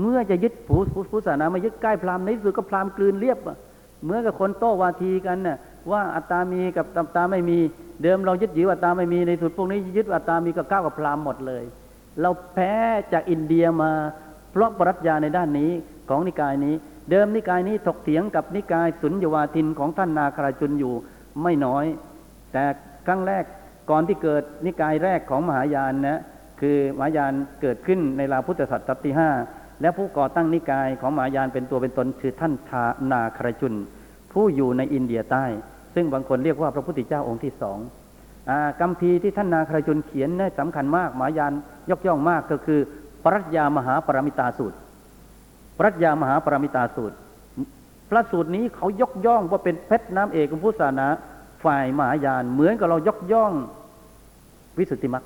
[0.00, 0.80] เมื่อจะยึดผู้
[1.10, 3.38] ผู้ศาสนามายึดใกล้พราหมณ์ในสุดก็พราหมณ์กลืนเรียบ
[4.02, 5.58] เหมือนกับคนโต้วาทีกันน่ะ
[5.90, 7.58] ว่าอัตตามีกับอัตตาไม่มี
[8.02, 11.64] เดิมเรายึดถือว่อัตตาไม่มีในสุดพวกนี้ยึดอัตตามีก็ก้าวกับพราหมณ์หมดเลย
[12.20, 12.74] เราแพ้
[13.12, 13.92] จากอินเดียมา
[14.50, 15.70] เพราะปรัชญาในด้านนี้
[16.08, 16.74] ของนิกายนี้
[17.10, 20.94] เดิมนิกายนี้ถกเถียงกับนิกายสุญญวาทินของท่านนาคราจุนอยู่
[21.42, 21.84] ไม่น้อย
[22.52, 22.64] แต่
[23.06, 23.44] ครั้งแรก
[23.90, 26.20] ก่อนที่เกิดนิกายแรกของมหายานนะ
[26.60, 27.32] คือมหายาน
[27.62, 29.30] เกิดขึ้นในราวพุทธศตวรรษที่ห้า
[29.80, 33.74] และผู้ก่อตั้งนิกายของมหายานเป็นตัวเป็นตนคือท่านทานาครจุน
[34.32, 35.44] ผู้อยู่ในอินเดียใต้
[35.94, 37.78] ซึ่งบางคนเรียกว่าพระพุทธเจ้าองค์ที่สอง
[38.50, 41.52] อ่ากัมพีที่ท่านนาครจุนเขียนนี่ยสำคัญมากมหายาน
[41.90, 42.80] ยกย่องมากก็คือ
[43.24, 44.76] ปรัชญามหาปรมิตาสูตร
[45.78, 47.16] ปรัชญามหาปรมิตาสูตร
[48.10, 51.08] พระสูตรนี้เขายกย่องว่าเป็นเพชรน้ำเอกของพุทธศาสนา
[51.64, 53.52] ฝ่ายมหายานเหมือนกับเรายกย่อง
[54.78, 55.24] วิสุทธิมรรค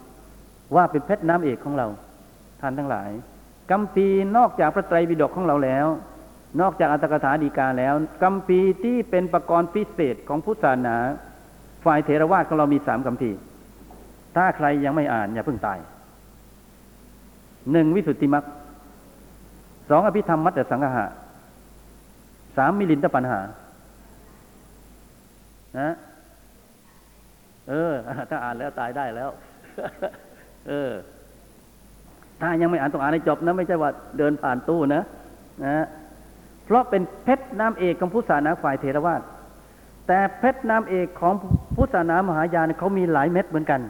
[0.76, 1.86] ว่าเป็นเพชรน้ำเอกของเรา
[2.61, 3.11] ท่านทั้งหลาย
[3.73, 4.07] กัมพี
[4.37, 5.87] นอกจากพระไตรปิฎกของเราแล้ว
[6.61, 10.97] นอกจากอัตถกถาดีกาแล้วกัมพีที่เป็นประกรณ์พิเศษของพุทธศาสนา
[11.85, 13.31] ฝ่ายเถรวาทของเรามีสามกัมพี
[14.37, 15.79] ถ้าใครยังไม่อ่านอย่าเพิ่งตาย
[17.73, 18.45] หนึ่งวิสุทธิมรรค
[19.91, 21.07] สองอภิธรรมมัตตสังหะ
[22.57, 23.41] สามมิลินทปัญหา
[25.79, 25.95] นะ
[27.68, 27.93] เออ
[28.31, 29.31] ถ้าอ่านแล้วตายได้แล้ว
[30.68, 30.91] เออ
[32.43, 35.03] ถ้ายังไม่อ่านต้องอ่านให้จบนะไม่ใช่ว่าเดินผ่านตู้นะ
[35.64, 35.84] นะ
[36.64, 39.22] เพราะเป็นเพชรน้ำเอกของพุทธศาสนาฝ่ายเทรวาส
[40.07, 41.34] แต่เพชรน้ำเอกของ
[41.76, 43.80] พุทธศาสนามหายานเขามีหลายเม็ดเหมือนกัน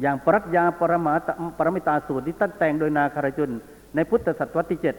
[0.00, 1.28] อย่างปรัชญาปรมาต
[1.58, 3.50] ปรมิตาสูตรที่ตั้งแต่งโดยนาคารจุน
[3.94, 4.94] ในพุทธศตวรรษที่เจ็ด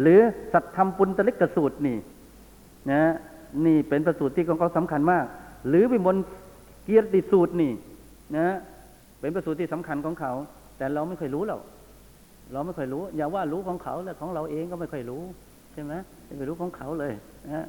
[0.00, 0.20] หรือ
[0.52, 1.96] สัตธรรมปุณตลิกสูตรนี่
[2.90, 3.02] นะ
[3.66, 5.24] นี่เป็นประสูตรที่ของเขาสำคัญมาก
[5.68, 6.16] หรือวิมล
[6.84, 7.72] เกียรติสูตรนี่
[8.36, 8.56] นะ
[9.20, 10.32] เป็นประสูตรที่สำคัญของเขา
[10.80, 11.62] แต่เราไม่เคยรู้หรอก
[12.52, 15.22] เราไม่เคยรู้ อย่าว่ารู้ของเขาแล้วของเราเองก็ไม่เคยรู้
[15.72, 15.92] ใช่ไหม
[16.26, 17.12] ไม่เคยรู้ของเขาเลย
[17.46, 17.66] นะ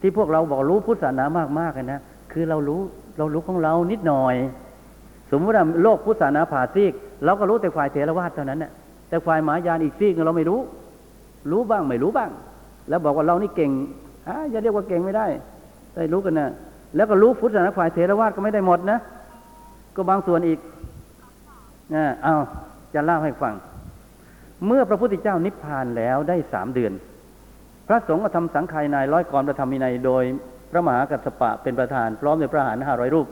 [0.00, 1.24] ที่พวกเราบอกรู้พุทธศาสนา
[1.58, 2.00] มากๆเลยนะ
[2.32, 2.80] คือเรารู้
[3.18, 4.34] เรารู้ของเรานิดหน่อย
[5.30, 6.92] สมมติว่าโลกพุทธศาสนาผ่าซีก
[7.24, 8.70] เราก็รู้แต่ฝ่ายเถรวาทเท่านั้นน่ะ
[9.08, 10.60] แต่ฝ่ายหมายานอีกซีกเราไม่รู้
[11.50, 12.30] รู้บ้างไม่รู้บ้าง
[12.88, 13.70] แล้วบอกว่าเรานี่เก่ง
[14.28, 15.26] อะอย่าเรียกว่าเก่งไม่ได้
[15.94, 16.48] ได้รู้กันนะ
[16.96, 18.98] แล้วก็รู้พุทธศาสนาฝ่ายเถรวาทก็ไม่ได้หมดนะ
[19.96, 20.58] ก็บางส่วนอีก
[22.22, 22.36] เอา
[22.94, 23.54] จะเล่าให้ฟัง
[24.66, 26.92] เมื่อพระพุทธเจ้านิพพานแล้วได้สามเดือน
[27.88, 30.24] พระสงฆ์ก็ทำสังฆายนายร้อยกรพระธรรมินัยโดย
[30.70, 33.26] พระมหากัสปะเป็นประธาน พร้อมด้วยพระหารห้าร้อยรูป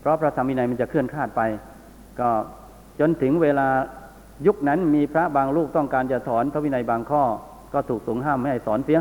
[0.00, 1.40] เพราะพระธรรมินัยมันจะเคลื่อนคาดไป
[2.20, 2.28] ก็
[3.00, 3.68] จนถึงเวลา
[4.46, 7.22] ยุคนั้นมีพระบางลูกต้องการจะสอนพระวินัยบางข้อ
[7.74, 9.00] ก็ถูกสงห้ามไม่ให้สอนเสีย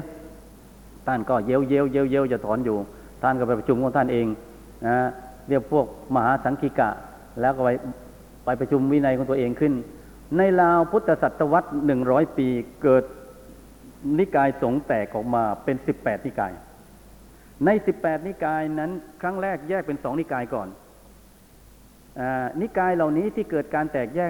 [1.08, 2.78] ท่านก็เย้ยวเย้ยวเย้ยวเย้ยวจะสอนอยู่
[3.24, 4.28] ท่านก็ไปประชุมของท่านเอง
[4.88, 4.98] นะ
[5.50, 6.90] เรียกพวกมหาสังคิกะ
[7.42, 7.70] แล้วก็ไป
[8.50, 9.74] ไปประชุมวินัยของตัวเองขึ้น
[10.38, 12.48] ในราวพุทธศตวรรษหนึ่งร้อยปี
[12.84, 13.04] เกิด
[14.20, 16.54] นิกายสงแตกออกมาเป็นสิบแปดนิกาย
[17.66, 18.92] ในสิบแปดนิกายนั้น
[19.22, 20.68] ครั้งแรกแยกเป็นสองนิกายก่อน
[22.20, 22.22] อ
[22.62, 24.30] นิกายเหล่านี้ที่เกิดการแตกแยก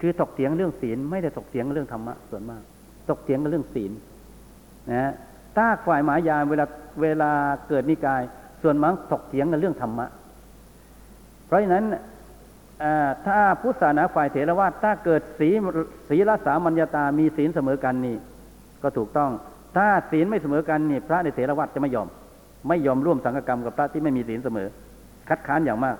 [0.00, 2.62] คือถกเถียงเรื่องศีล ไม่ได้ถกเถียงเรื่องธรรมะส่วนมาก
[3.08, 3.92] ถกเถียงกันเรื่องศีล
[4.92, 5.12] นะ
[5.56, 6.66] ถ้าฝ่ายหมายานเวลา
[7.02, 7.30] เวลา
[7.68, 8.22] เกิดนิกาย
[8.62, 10.06] ส่วนมากถกเถียงกันเรื่องธรรมะ
[11.46, 11.84] เพราะฉะนั้น
[13.26, 15.48] ถ้าพุทธศาสนาฝ่ายเถรวาทถ้าเกิดศี
[16.08, 18.16] ศีลสามัญญาตามีศีลเสมอกันนี่
[18.82, 19.30] ก็ถูกต้อง
[19.76, 22.08] ถ้าศีลไม่เสมอกันนี่ พระในเถรวาทจะไม่ยอม
[22.68, 24.68] ไม่ยอมร่วมสังฆกรรมกับพระที่ไม่มีศีลเสมอ
[25.28, 25.96] คัดค้านอย่างมาก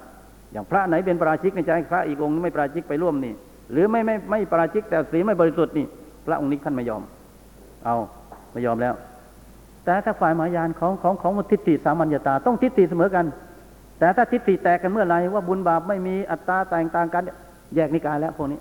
[0.52, 3.32] อย่างพระไหนเป็นปราชิกในใจพระอีกองค์ไม่ปราชิกไปร่วมนี่
[3.72, 5.86] หรือไม่ไม่ไม่ปราชิกแต่ศีลไม่บริสุทธิ์นี่
[6.26, 7.02] พระองค์นี้ท่านไม่ยอม
[7.84, 7.96] เอา
[8.52, 8.94] ไม่ยอมแล้ว
[9.84, 13.24] แต่ถ้าฝ่ายมหายานของของของทิฏฐิสามัญญาตาต้องทิฏฐิเสมอกัน
[13.99, 17.22] แต่ถ้าทิฏฐิแตกกันเมื่อไหร่ว่าบุญบาปไม่มีอัตตราแตกต่างกัน
[17.74, 18.61] แยกนิกายแล้วพวกนี้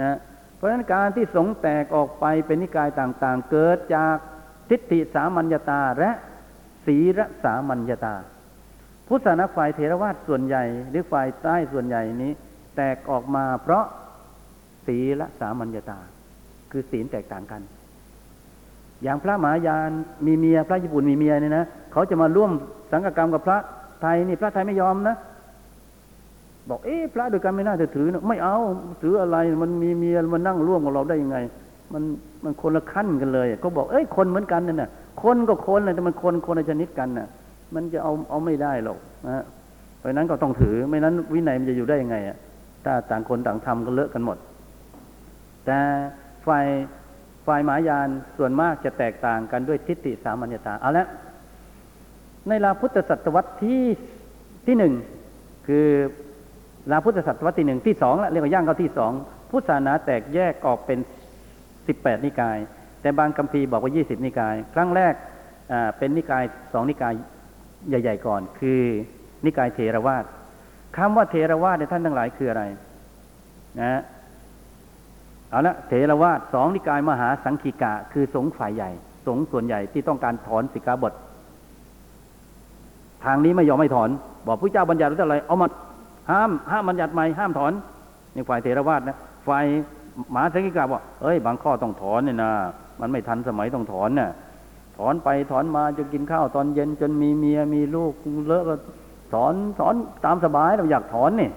[0.00, 0.16] นะ
[0.56, 4.16] เพราะฉะนั้นการที่สงแตกออกไปเป็นนิกายต่างๆ เกิดจาก
[4.68, 6.10] ทิฏฐิสามัญญาตาและ
[6.86, 8.14] ศีรสามัญญาตา
[9.08, 12.32] พุทธศาสนาฝ่ายเถรวาทส่วนใหญ่หรือฝ่ายใต้ส่วนใหญ่นี้
[12.76, 13.84] แตกออกมาเพราะ
[14.86, 15.98] ศีลสามัญญาตา
[16.70, 17.62] คือศีลแตกต่างกัน
[19.02, 19.90] อย่างพระมหายาน
[20.26, 22.50] มีเมียพระญี่ปุ่นมีเมียเนี่ยนะเขาจะมาร่วม
[22.90, 23.58] สังฆกรรมกับพระ
[24.02, 25.16] ไทยนี่พระไทยไม่ยอมนะ
[26.68, 28.56] บอกเอ๊ะพระด้วยกันไม่น่าจะถือนะไม่เอา
[29.02, 31.38] ถืออะไรมันมีเมียมันนั่งร่วมกับเราได้ยังไง
[31.92, 32.02] มัน
[32.44, 34.90] มันคนละขั้นกันเลย ก็บอกเอ้ยคนเหมือนกันนั่นน่ะ
[35.22, 37.28] คนก็คนเลยแต่มันคนคนละชนิดกันน่ะ
[37.74, 39.44] มันจะเอาเอาไม่ได้หรอกนะ
[39.98, 42.36] เพราะนั้นก็ต้องถือไม่นั้นวินัยมันจะอยู่ได้ยังไงอะ
[42.84, 44.38] ถ้าต่างคนต่างทำก็เลอะกันหมด
[45.66, 45.78] แต่
[46.46, 46.66] ฝ่าย
[47.46, 51.06] ฝ่ายหมายานส่วนมากจะแตกต่างกันด้วยทิฏฐิสามัญญาตาเอาละ
[52.48, 53.84] ในราพุทธศตวรรษที่
[54.66, 54.94] ที่หนึ่ง
[55.66, 55.86] คือ
[56.90, 59.12] ราพุทธศตวรรษที่หนึ่งที่สองละเรียกว่าย่างเข้าที่สอง
[59.50, 60.98] พุทธศาสนาแตกแยกออกเป็น
[61.86, 62.58] สิบแปดนิกาย
[63.00, 65.14] แต่บางคัมภีร์บอกว่ายี่สิบนิกาย ครั้งแรก
[65.72, 67.14] อ่าเป็นนิกายสองนิกาย
[67.88, 68.80] ใหญ่ ๆ ก่อน คือ
[69.44, 70.24] นิกายเทรวาส
[70.96, 72.64] คำว่าเทรวาสในท่านทั้งหลายคืออะไร
[73.80, 74.00] นะ
[75.50, 78.90] เอาละเทรวาสสองนิกายมหาสังคีกะ คือสงฆ์ฝ่ายใหญ่
[79.26, 81.12] สงฆ์ส่วนใหญ่ที่ต้องการถอนสิกขาบท
[83.24, 84.08] ทางนี้ไม่ยอมไม่ถอน
[84.46, 85.66] บอกพระเจ้าบัญญัติไว้เท่าไหร่เอามา
[86.30, 87.72] ห้ามห้ามบัญญัติใหม่ห้ามถอน
[88.34, 89.16] นี่ฝ่ายเทรวาสนะ
[89.48, 89.64] ฝ่าย
[90.34, 92.50] มหาสังคีกะบอกเอ้ย บางข้อต้องถอนเนี่ยนะ
[93.00, 94.30] มันไม่ทันสมัยต้องถอนน่ะ
[94.98, 98.12] ถอนไปถอนมาจนกินข้าวตอนเย็นจนมีเมียมีลูก
[98.46, 98.74] เลอะก็
[99.34, 99.94] ถอนถอน
[100.24, 101.50] ตามสบายเราอยากถอนนี่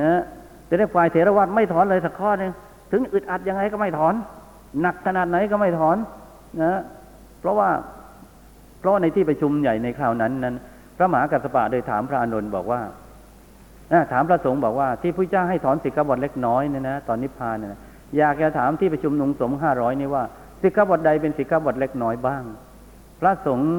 [0.00, 0.20] นะ
[0.66, 2.52] แต่ได้ฝ่ายเถรวาทไม่ถอนเลยสักข้อหนึง
[2.92, 4.14] ถึงอึดอัดยังไงก็ไม่ถอน
[4.80, 5.96] หนักขนาดไหนก็ไม่ถอน
[6.62, 6.80] นะ
[7.40, 7.68] เพราะว่า
[8.80, 10.56] เพราะในที่ประชุมใหญ่ในคราวนั้นนั้น
[10.98, 12.80] พระมหากัสสปะโดยถามพระอานนบอกว่า
[14.12, 17.76] ถามพระสงฆ์บอกว่าที่พระเจ้าให้ถอนสิกขาบทเล็กน้อยเนี่ยนะตอนนิพพานเนี่ย
[18.18, 20.24] อยากจะถามที่ประชุมนุงสงฆ์ห้าร้อยนี่ว่า
[20.62, 22.42] สิกขาบทใดเป็นสิกขาบทเล็กน้อยบ้าง
[23.20, 23.70] พระสงฆ์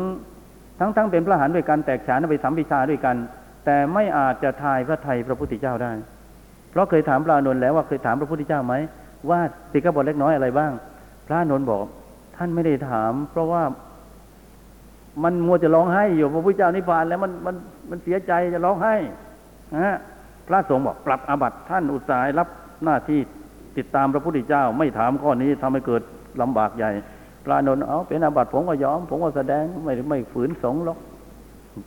[0.79, 3.15] ทั้งๆเป็นพระหันด้วยกันแตกฉานไปสัมปิชาด้วยกัน
[3.65, 5.91] แต่ไม่อาจจะทายพระไทยพระพุทธเจ้าได้
[6.71, 8.73] เพราะเคยถามพระอานนแล้วว่าเคยถามพระพุทธเจ้าไหม
[9.29, 9.39] ว่า
[9.73, 10.71] สิกขาบทเล็กน้อยอะไรบ้าง
[11.27, 11.85] พระอานนบอก
[12.37, 13.63] ท่านไม่ได้ถาม เพราะว่า
[15.23, 17.55] มันมัวจะร้องไห้อยู่พระพุทธเจ้านิพพานแล้วมันมัน
[17.89, 18.95] มันเสียใจจะร้องไห้
[19.73, 19.97] นะฮะ
[20.47, 22.49] พระสงฆ์บอกปรับอาบัติท่านอุตส่าห์รับ
[22.85, 23.19] หน้าที่
[23.77, 26.01] ติดตามพระพุทธเจ้า ไม่ถามข้อนี้ทำให้เกิด
[26.41, 26.91] ลำบากใหญ่
[27.45, 30.97] พระานนท์เอาเป็นอาบัติผมก็ยอม ผมก็แสดงไม่ไม่ฝืนสงฆ์หรอก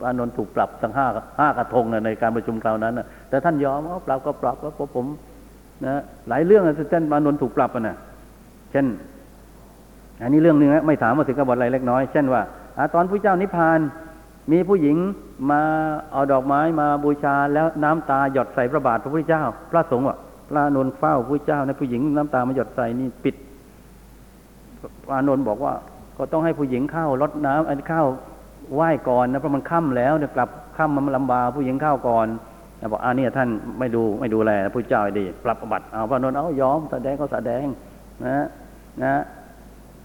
[0.01, 1.07] พระานนท์ถูกปรับตั้งห้า
[1.39, 2.95] ห้ากระทงนในการประชุมคราวนั้น
[3.29, 5.07] แต่ท่านยอมเอาปรับก็ปรับแล้วผม
[5.87, 7.97] นะหลายเรื่องนะท่นพระานนท์ถูกปรับนะ
[8.73, 8.87] เช่น
[10.23, 12.43] อันนี้เรื่องหนึ่งนะไม่ถามมาถึงกบฏอะไรเล็กน้อย เช่นว่า
[12.79, 13.81] อตอนพระเจ้านิพพาน
[14.53, 14.97] มีผู้หญิง
[15.51, 15.63] มา
[16.13, 20.19] เอาดอกไม้มาบูชาแล้วน้ำตาหยดใส่พระบาทพระพุทธเจ้า พระสงฆ์อะ
[20.49, 23.35] พระนนท์เฝ้าพระเจ้านะผู้หญิงน้ำตามาหยดใส่นี่ปิด
[25.05, 25.75] พระนนท์บอกว่า
[26.17, 28.03] ก็ต้องให้ผู้หญิงเข้ารดน้ำอันเข้า
[28.75, 32.27] ไหว้ก่อนนะเพราะมันค่ำแล้วเนี่ยกลับค่ำมันลำบากผู้หญิงเข้าก่อน
[32.81, 33.49] นะบอกอ่านี่ท่าน
[33.79, 37.65] ไม่ดูไม่ดูแลพระพุทธเจ้าให้ดีปรับอบัติเอาพระนนท์เอายอมแสดงก็แสดง
[38.25, 38.47] นะ
[39.03, 39.23] นะ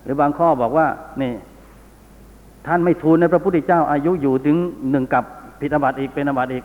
[0.03, 0.88] หรือบางข้อบอกว่า
[1.22, 1.34] นี่
[2.68, 4.57] ท่านไม่ทูลในพระพุทธเจ้า อายุอยู่ถึง
[4.89, 5.24] หนึ่งกับ
[5.59, 6.63] ผิดอาบัติอีกเป็นอาบัติอีก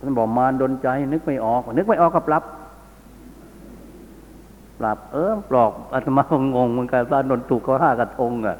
[0.00, 2.42] ท่านบอกมารดนใจ นึกไม่ออก นึกไม่ออกก็ปรับ
[4.80, 6.22] ปรับ เออปลอกอาตมา
[6.54, 8.56] งงเหมือนกันพระนนท์ถูกเขาห้ากระทงอะ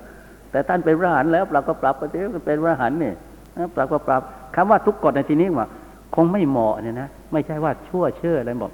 [0.50, 3.12] แต่ท่านเป็นพระหันแล้วปรับก็ปรับไปเถอะเป็นพระหันนี่
[3.56, 4.22] นะปรับก็ปรับ
[4.54, 5.68] คำว่าทุกกฎในที่นี้ว่า
[6.14, 8.72] คงไม่เหมาะเนี่ยนะไม่ใช่ว่าชั่วเชื่ออะไรบอก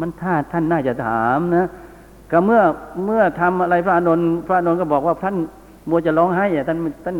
[0.00, 1.66] มันถ้าท่านน่าจะถามนะ
[2.30, 2.62] ก็เมื่อ
[3.04, 5.36] เมื่อทำอะไรพระนนท์พระนนท์ก็บอกว่าท่าน
[5.88, 7.16] มัวจะร้องไห้อะท่านท่าน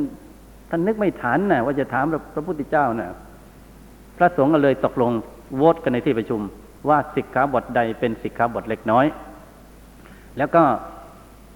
[0.70, 2.04] ท่านนึกไม่ทันนะว่าจะถาม
[2.34, 3.08] พระพุทธเจ้านะ
[4.16, 5.10] พระสงฆ์ก็เลยตกลง
[5.56, 6.40] โหวตกันในที่ประชุม
[6.88, 9.06] ว่าสิกขาบทใดเป็นสิกขาบทเล็กน้อย
[10.38, 10.62] แล้วก็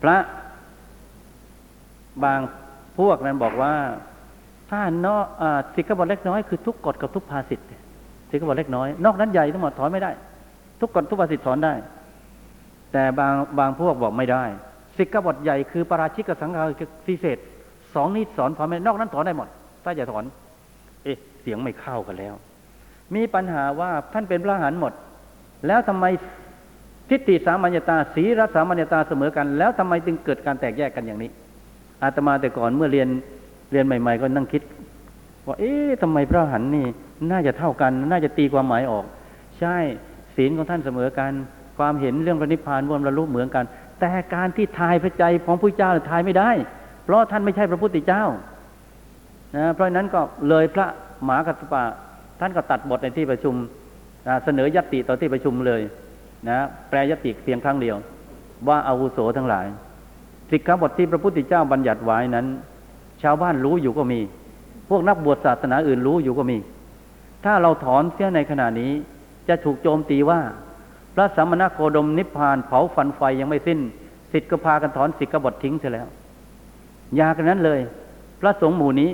[0.02, 0.16] พระ
[2.24, 2.40] บาง
[2.98, 3.72] พวกนั้นบอกว่า
[4.70, 5.22] ถ้าเนาะ
[5.74, 7.66] สิกขาบทเล็กน้อยคือทุกกฎกับทุกภาสิทธิ์
[8.30, 10.10] สิกขาบทเล็กน้อย นอกนั้นใหญ่ทั้งหมดถอนไม่ได้
[10.80, 11.74] ทุกกฎทุกภาสิทธิ์ถอนได้
[12.92, 14.44] แต่บางบางพวกบอกไม่ได้
[14.98, 16.62] สิกขบทใหญ่คือปราชิกกับสังฆา
[17.06, 17.38] ทิเศษ
[17.94, 19.48] สองนี้สอนถอนไม่นอกนั้นถอนได้หมด
[19.84, 20.24] ถ้าจะถอน
[21.04, 22.34] เอ๊ะ เสียงไม่เข้ากันแล้ว
[23.14, 24.92] มีปัญหาว่าท่านเป็นพระหันหมด
[25.66, 26.04] แล้วทำไม
[27.10, 31.30] ทิฏฐิสามัญญตาศีรสามัญญตาเสมอกัน แล้วทำไมจึงเกิดการแตกแยกกันอย่างนี้
[32.02, 33.08] อาตมาแต่ก่อนเมื่อเรียน
[33.72, 34.62] เรียนใหม่ ๆ ก็นั่งคิด
[35.46, 36.86] ว่าเอ๊ะทำไมพระหันนี่
[37.30, 39.04] น่าจะเท่ากัน น่าจะตีความหมายออก
[39.58, 39.76] ใช่
[40.36, 41.32] ศีลของท่านเสมอกัน
[41.78, 43.64] ความเห็นเรื่องพระนิพพานวมระลุเหมือนกัน
[44.00, 46.50] แต่การที่ทายพระใจของพระเจ้าทายไม่ได้
[47.04, 48.24] เพราะท่านไม่ใช่พระพุทธเจ้า
[49.56, 50.86] นะเพราะนั้นก็เลยพระ
[51.24, 51.82] หมากัสปะ
[52.40, 53.54] ท่านก็ตัดบทในที่ประชุม
[54.44, 55.80] เสนอยติต่อที่ประชุมเลย
[56.48, 57.96] นะแปลยติเพียงครั้งเดียว
[58.68, 59.66] ว่าอาวุโสทั้งหลาย
[60.50, 62.46] สิกขาบทที่พระพุทธเจ้าบัญญัติไว้นั้น
[63.22, 64.20] ชาวบ้านรู้อยู่ก็มี
[64.88, 66.58] พวกนักบวชศาสนาอื่นรู้อยู่ก็มี
[67.44, 68.92] ถ้าเราถอนเสียในขณะนี้
[69.48, 70.40] จะถูกโจมตีว่า
[71.16, 73.78] พระสัมมณโคดมนิพพานเผาฟันไฟยังไม่สิ้น
[74.32, 76.06] สิทธิ์ก็พากันถอนสิกขาบททิ้งเสียแล้ว
[77.16, 77.80] อยากันนั้นเลย
[78.40, 79.10] พระสงฆ์หมู่นี้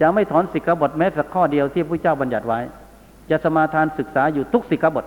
[0.00, 2.60] จะไม่ถอนสิกขาบทแม้สักข้อเดียวที่พระเจ้าบัญญัติไว้
[3.30, 5.06] จะสมาทานศึกษาอยู่ทุกสิกขาบท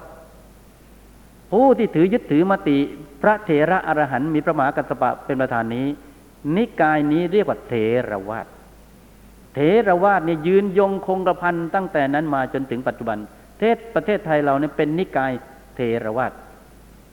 [1.52, 2.78] ผู้ที่ถือยึดถือมติ
[3.22, 5.88] พระเถระอรหันต์มีพระมหากัสสปะเป็นประธานนี้
[6.56, 7.74] นิกายนี้เรียกว่าเถ
[8.10, 8.48] รวาท
[9.54, 13.18] เถรวาทเนี่ยยืนยงคงกระพันตั้งแต่นั้นมาจนถึงปัจจุบัน
[13.60, 15.32] เทศประเทศไทยเราเนี่ยเป็นนิกาย
[15.78, 16.32] เทรวาท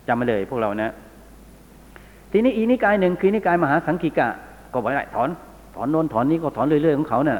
[0.08, 0.92] จำมาเลยพวกเรานะ
[2.32, 4.28] ทีนี้อีนิกายหนึ่งคือนิกายมหาสังคีกะ
[4.72, 5.28] ก็ไว้ถอน
[5.74, 7.38] ถอนโน้นถอนนี้ก็ถอนเรื่อยๆของเขาเนี่ย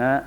[0.00, 0.20] นะ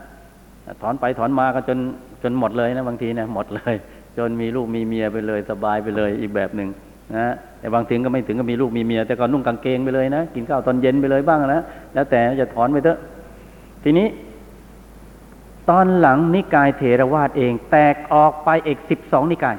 [0.82, 1.80] ถอนไปถอนมาก็จน
[2.24, 3.76] จนหมดเลยนะบางทีนะหมดเลย
[4.18, 6.70] จนมีลูกมีเมียไปเลยสบายไปเลยอีกแบบหนึ่ง
[7.16, 11.62] นะแต่บางถึงก็ไม่ถึงก็มีลูกมีเมีย แต่ก็นุ่งกางเกงไปเลยนะกินข้าวตอนเย็นไปเลยบ้างนะ
[11.94, 13.00] แล้วแต่จะถอนไปเถอะ
[13.84, 14.08] ทีนี้
[15.70, 19.58] ตอนหลังนิกายเถรวาทเอง แตกออกไปเอกสิบสองนิกาย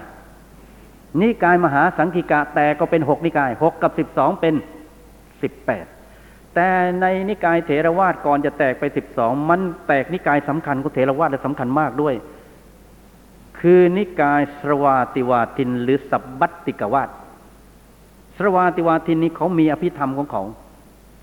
[1.20, 4.54] นิกายมหาสังคิกะแตกก็เป็นหกนิกายหกกับสิบสองเป็น
[5.42, 5.86] สิบแปด
[6.54, 6.68] แต่
[7.00, 12.14] ในนิกายเถรวาทก่อนจะแตกไปสิบสองมันแตกนิกายสำคัญของเถรวาทและสำคัญมากด้วย
[13.58, 17.08] คือนิกายสรวาติวาทินหรือสับบัตติกวาท
[18.36, 20.42] สรวาติวาทินนี้เขามีอภิธรรมของเขา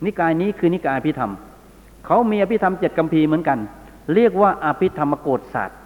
[0.06, 1.32] นิกายนี้คือนิกายอภิธรรม
[2.06, 3.60] เขามีอภิธรรมเจ็ดคัมภีร์เหมือนกัน
[4.14, 5.78] เรียกว่าอภิธรรมโกศศาสตร์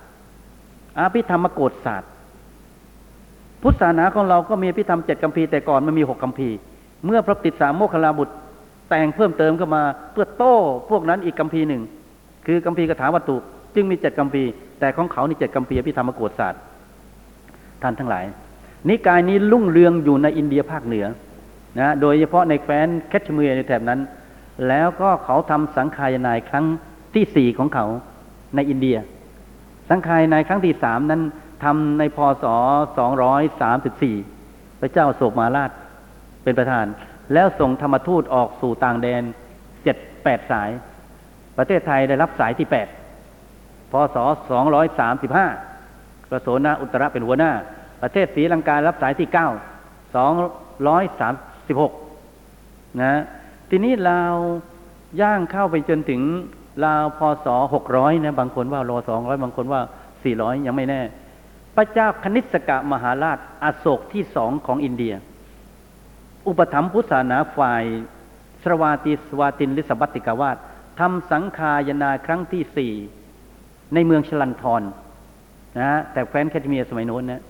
[0.99, 2.09] อภิธรรมโกศศาสตร์
[3.69, 6.55] พุทธศาสนาของเราก็มีอภิธรรมเจ็ดคัมภีร์แต่ก่อนมันมีหกคัมภีร์
[7.05, 8.33] เมื่อพระติสสะโมคคัลลีบุตร
[8.89, 10.55] แต่งเพิ่มเติมเข้ามาเพื่อโต้
[10.89, 11.81] พวกนั้นอีกคัมภีร์หนึ่ง
[12.45, 13.37] คือคัมภีร์กถาวัตถุ
[13.75, 14.49] จึงมีเจ็ดคัมภีร์
[14.79, 16.61] แต่ของเขานี่เจ็ดคัมภีร์อภิธรรมโกศศาสตร์
[17.81, 18.25] ท่านทั้งหลาย
[18.89, 21.05] นิกายนี้รุ่งเรืองอยู่ในอินเดียภาคเหนือ
[21.79, 23.99] นะโดยเฉพาะในแคว้นแคชเมียร์ในแถบนั้น
[24.67, 26.65] แล้วก็เขาทำสังขายนายครั้ง
[27.13, 27.85] ที่สี่ของเขา
[28.55, 28.97] ในอินเดีย
[29.89, 31.21] สังขายนายครั้งที่สามนั้น
[31.63, 32.45] ทำในพศ
[32.97, 34.15] สองร้อยสามสิบสี่
[34.81, 35.71] พระเจ้าโศกมาราช
[36.43, 36.85] เป็นประธาน
[37.33, 39.23] แล้วส่งธรรมทูตออกสู่ต่างแดน
[39.83, 40.69] เจ็ดแปดสาย
[41.57, 42.87] ประเทศไทยได้รับสายที่แปด
[43.91, 44.17] พศ
[44.51, 45.47] สองร้อยสามสิบห้า
[46.29, 47.51] กระโสนาอุตระเป็นหัวหน้า
[48.01, 49.47] ประเทศศรีลังการับสายที่เก้า
[50.15, 50.33] สอง
[50.87, 51.33] ร้อยสาม
[51.67, 51.91] สิบหก
[53.01, 53.21] นะ
[53.69, 54.35] ทีนี้ลาว
[55.21, 56.21] ย่างเข้าไปจนถึง
[56.85, 59.81] ลาวพศหกร้อยนะ บางคนว่ารอสองร้อยบางคนว่า
[60.23, 61.01] สี่ร้อยยังไม่แน่
[61.77, 65.13] พระเจ้าคณิสกะมหาราชอโศกที่สองของอินเดีย
[66.47, 67.83] อุปถัมภ์พุทธศาสนาฝ่าย
[68.63, 70.57] สรวาติสวาตินหรือสบัติกาวาส
[70.99, 72.93] ทำสังคายนาครั้งที่สี่
[73.93, 74.81] ในเมืองชลันทร
[75.79, 77.41] นะแต่แคว้นแคทเมียสมัยโน้นนะ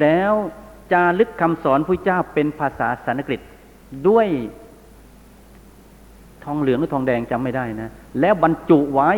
[0.00, 0.32] แล้ว
[0.92, 3.40] จารึกคำสอนพระเจ้าเป็นภาษาสันสกฤต
[4.08, 4.26] ด้วย
[6.44, 7.90] ทองเหลืองหรือทองแดงจำไม่ได้นะ
[8.20, 9.10] แล้วบรรจุไว้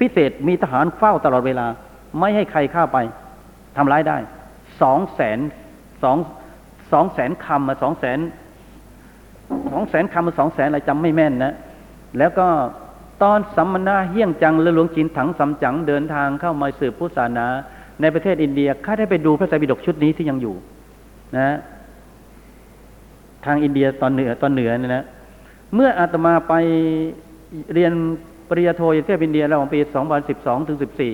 [0.00, 1.66] พิเศษมีทหารเฝ้าตลอดเวลา
[2.18, 2.98] ไม่ให้ใครเข้าไป
[3.76, 4.18] ทำร้ายได้
[4.82, 5.38] สองแสน
[6.02, 6.16] สอง
[6.92, 8.18] สองแสนคำมาสองแสน
[9.72, 11.54] สองแสนคำมาสองแสนอะไรจำไม่แม่นนะ
[12.18, 12.46] แล้วก็
[13.22, 17.46] ตอนสัมมนาเฮี้ยงจังและหลวงจีนถังสัมจังเดินทางเข้ามาสืบพุทธศาสนา
[18.00, 20.54] ในประเทศอินเดียข้าได้ไปดูพระไตรปิฎกชุดนี้ที่ยังอยู่
[21.36, 21.56] นะ
[23.44, 25.04] ทางอินเดียตอนเหนือตอนเหนือเนี่ยนะ
[25.74, 26.54] เมื่ออาตมาไป
[27.74, 27.92] เรียน
[28.48, 29.78] ปริญญาโทอยู่ที่อินเดียระหว่างปี
[30.24, 31.12] 2012 ถึง 14อ่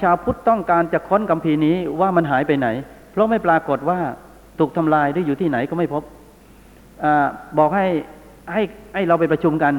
[0.00, 2.68] ชาวพุทธต้องการจะค้นกัมพีนี้ว่ามันหายไปไหน
[3.10, 3.98] เพราะไม่ปรากฏว่า
[4.58, 6.02] ถูกทำลายหรืออยู่ที่ไหนก็ไม่พบ
[7.04, 7.06] อ
[7.58, 7.86] บอกให้
[8.52, 8.62] ให้
[8.94, 9.74] ให้เราไปประชุมกัน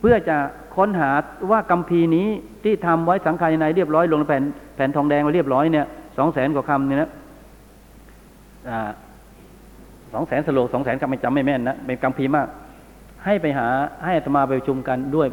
[0.00, 0.36] เพื่อจะ
[0.76, 1.10] ค้นหา
[1.50, 2.26] ว่ากัมพีนี้
[2.64, 4.42] ที่ทำไว้สังขารในเรียบร้อยลงในแผ่น
[4.76, 5.86] แผ่นทองแดงไว้เรียบร้อยเนี่ย
[6.18, 7.10] สองแสนกว่าคำเนี่ยนะ
[10.12, 12.46] สองแสนสโลสองแสนคำไม่จำไม่แม่นนะเป็นกัมพีมาก
[13.24, 13.68] ให้ไปหา
[14.04, 15.28] ให้อาตมาไปประชุมกันด้วย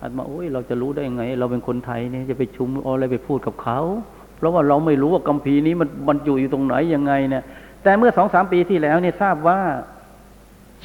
[0.00, 3.80] อาตมาโอ้ยเราจะรู้ได้ยังไง เราเป็นคนไทยเนี่ยจะไปชุมเอาอะไรไปพูดกับเขา
[4.36, 7.44] เพราะว่าเราไม่รู้ว่ากัมพีนี้มันบรรจุอยู่ตรงไหนยังไงเนี่ย
[7.82, 9.58] แต่เมื่อสองสามปีที่แล้วเนี่ยทราบว่า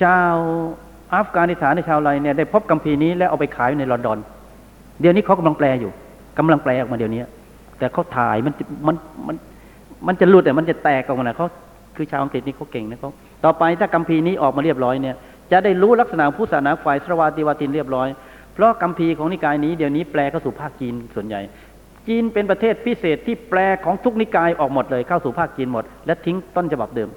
[0.02, 0.36] ชาว
[1.14, 4.20] อัฟกานิสถานในชาวอะไรเนี่ยได้พบกัมพีนี้แล้วเอาไปขายในลอนดอน
[5.02, 5.92] เดี๋ยวนี้เขากำลังแปลอยู่
[6.38, 7.22] กำลังแปลออกมาเดี๋ยวนี้
[7.80, 8.54] แต่เขาถ่ายมัน
[8.88, 8.96] มัน
[9.28, 9.36] มัน
[10.08, 11.48] มันจะหลุดแต่มันจะแตกออกมาเขา
[11.96, 13.12] คือชาวอังกฤษนี่เขาเก่งนะเขา
[13.44, 15.16] ต่อไปถ้ากัมพีนี้ออกมาเรียบร้อยเนี่ย
[15.52, 18.08] จะได้รู้ลักษณะผู้ศาสนาฝ่ายสวาติวาตินเรียบร้อย
[18.60, 21.42] เพราะกัมพีของนิกายนี้เดี๋ยวนี้แปลเข้าสู่ภาคจีนส่วนใหญ่
[22.08, 27.10] จีนเป็นประเทศพิเศษที่แปลของทุกนิกายออกหมดเลยเข้าสู่ภาคจีนหมด และทิ้งต้นฉบับเดิม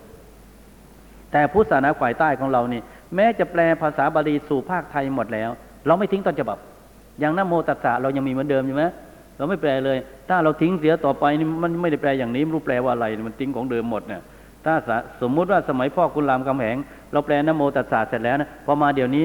[1.33, 2.81] แต่ผู้ศาสนาฝ่ายใต้ของเรานี่
[3.15, 5.51] แม้จะแปลภาษาบาลีสู่ภาคไทยหมดแล้ว
[5.87, 6.59] เราไม่ทิ้งต้นฉบับ
[7.21, 8.85] อย่างนโมตัสสะเรายังมีเหมือนเดิมใช่ไหม
[9.37, 14.23] เราไม่แปลเลย ถ้าเราทิ้งเสียต่อไปนี่มันไม่ได้แปลอย่างนี้ไม่รู้แปลว่าอะไรมันทิ้งของเดิมหมดเนี่ย
[14.65, 14.75] ถ้า
[15.23, 16.77] สมมุติว่าสมัยพ่อคุณรามคำแหง
[17.13, 19.25] เราแปลนโมตัสสะเสร็จแล้วนะพอมาเดี๋ยวนี้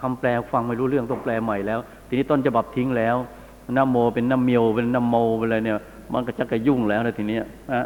[0.00, 1.78] คำแปลฟังไม่รู้เรื่องต้องแปลใหม่แล้ว
[2.08, 3.16] ทีนี้ต้นฉบับทิ้งแล้ว
[3.76, 5.76] น้ำโมเป็นนโมเป็นน้ำโมเป็นอะไรเนี่ย
[6.12, 7.38] มันก็จะกระยุ่งแล้วนะทีนี้
[7.72, 7.82] อะ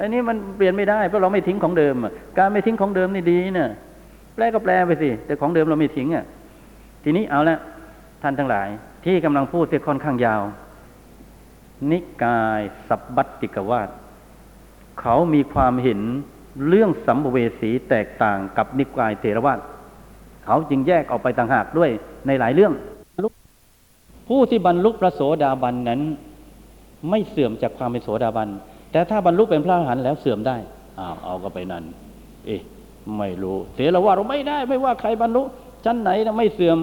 [0.00, 1.94] อันนี้มันเปลี่ยนไม่ได้เพราะเราไม่ทิ้งของเดิม
[2.38, 3.68] การไม่ทิ้งของเดิมนี่ดีนะ
[4.34, 6.24] แปลก็แปลไปสิแต่ของเดิมเราไม่ทิ้งอะ
[7.04, 7.58] ทีนี้เอาละ
[8.22, 8.68] ท่านทั้งหลาย
[9.04, 10.42] ที่กำลังพูดเสียค่อนข้างยาว
[11.90, 13.88] นิกายสับบัตติกวาส
[15.00, 16.00] เขามีความเห็น
[16.68, 19.58] เรื่องสัมภเวสีแตกต่างกับนิกายเทรวาส
[20.46, 21.90] เขาจึงแยกออกไปต่างหากด้วย
[22.26, 22.72] ในหลายเรื่อง
[24.28, 26.00] ผู้ที่บรรลุพระโสดาบันนั้น
[27.10, 28.48] ไม่เสื่อมจากความเป็นโสดาบัน
[28.92, 30.56] แต่ถ้าบรรลุเป็นพระอรหันต์แล้วเสื่อมได้
[30.98, 31.84] อ้าวเอาก็ไปนั่น
[32.46, 32.60] เอ๊ะ
[33.18, 35.42] ไม่รู้เทรวาเราไม่ได้ ไม่ว่าใครบรรลุ
[35.84, 36.78] ชั้นไหนนะไม่เสื่อม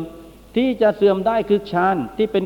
[0.55, 2.43] ที่จะเสื่อมได้คือฌานที่เป็น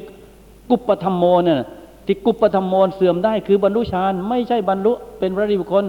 [0.70, 1.60] กุปปธรรมโมเนี่ย
[2.06, 5.86] ที่กุปปธรรมโมเสื่อมได้คือบรรลุฌานไม่ใช่บรรลุเป็นพระริบุคคล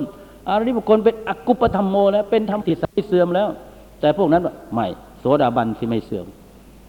[0.49, 3.49] อริบุคคลเป็นอกุปธรรมโม แล้วเป็นธรรมที่ไม่เสื่อมแล้ว
[4.01, 4.43] แต่พวกนั้น
[4.75, 4.87] ไม่
[5.19, 6.27] โสดาบันที่ไม่เสื่อม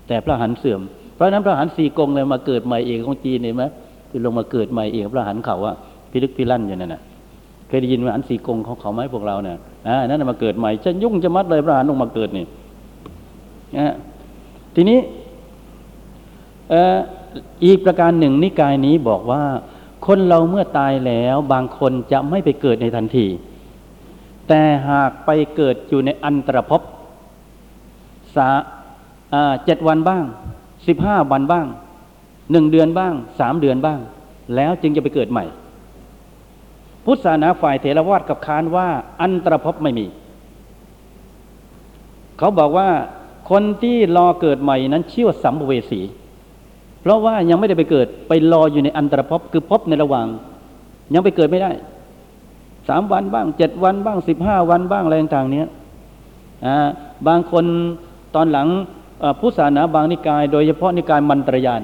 [0.07, 0.81] แต่พระหันเสื่อม
[1.15, 3.63] เพราะนั้นพระหันสี่กงเลยมาเกิดใหม่เองของจีนเห็นไหม
[4.09, 5.73] ที่ลงมาเกิดใหม่เองพระหันเขาว่า
[6.11, 7.01] พิลึกพิลั่นอยู่นั่นน่ะ
[7.67, 9.57] เคยได้ยินว่าหันสี่กงของเขาไหมพวกเราเนี่ย
[9.87, 12.45] อ่านั่นมาเกิดใหม่จะยุ่งจะมัดเลยพระหันลงมาเกิดนี่
[13.75, 13.93] นะฮะ
[14.75, 14.99] ทีนี้
[16.69, 16.97] เอ่อ
[17.65, 19.41] อีกประการหนึ่งนิกายนี้บอกว่า
[20.05, 23.27] คนเราเมื่อตายแล้วบางคนจะไม่ไปเกิดในทันที
[24.47, 26.81] แต่หากไปเกิดอยู่ในอันตรภพ
[28.35, 28.49] สา
[29.65, 30.23] เจ็ดวันบ้าง
[30.87, 31.67] สิบห้าวันบ้าง
[32.51, 33.99] หนึ่งเดือนบ้างสามเดือนบ้าง
[34.55, 35.45] แล้วจึงจะไปเกิดใหม่
[37.05, 38.87] พุทธศาสนาฝ่ายเถรวาทกับค้านว่า
[39.21, 40.05] อันตรภพไม่มี
[42.37, 42.89] เขาบอกว่า
[43.49, 46.01] คนที่รอเกิดใหม่นั้นชื่อว่าสัมภเวสี
[47.01, 50.27] เพราะว่ายังไม่ได้ไปเกิดไปรออยู่ในอันตรภพคือภพในระหว่าง
[51.13, 51.71] ยังไปเกิดไม่ได้
[52.89, 55.67] สามวันบ้างเจ็ดวันบ้างสิบห้าวันบ้างอะไรต่างๆเนี้ย
[56.65, 56.77] อ่า
[57.27, 57.65] บางคน
[58.35, 58.67] ตอนหลัง
[59.39, 61.81] พุทธศาสนาบางนิกาย โดยเฉพาะนิกายมันตรยาน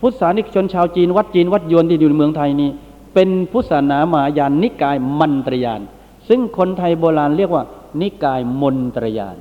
[0.00, 2.70] พุทธศาสนิกชนชาวจีนวัดจีนวัดยวนที่อยู่ในเมืองไทยนี่
[3.14, 5.80] เป็นพุทธศาสนามหายานนิกายมันตรยาน
[6.28, 7.62] ซึ่งคนไทยโบราณเรียกว่า
[8.00, 9.36] นิกายมนตรยาน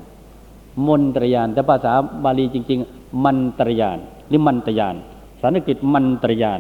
[0.88, 1.94] มนตรยาน แต่ภาษา
[2.24, 3.98] บาลีจริง ๆ มันตรยาน
[4.28, 4.96] หรือมันตรยาน
[5.42, 6.60] สันสกฤตมันตรยาน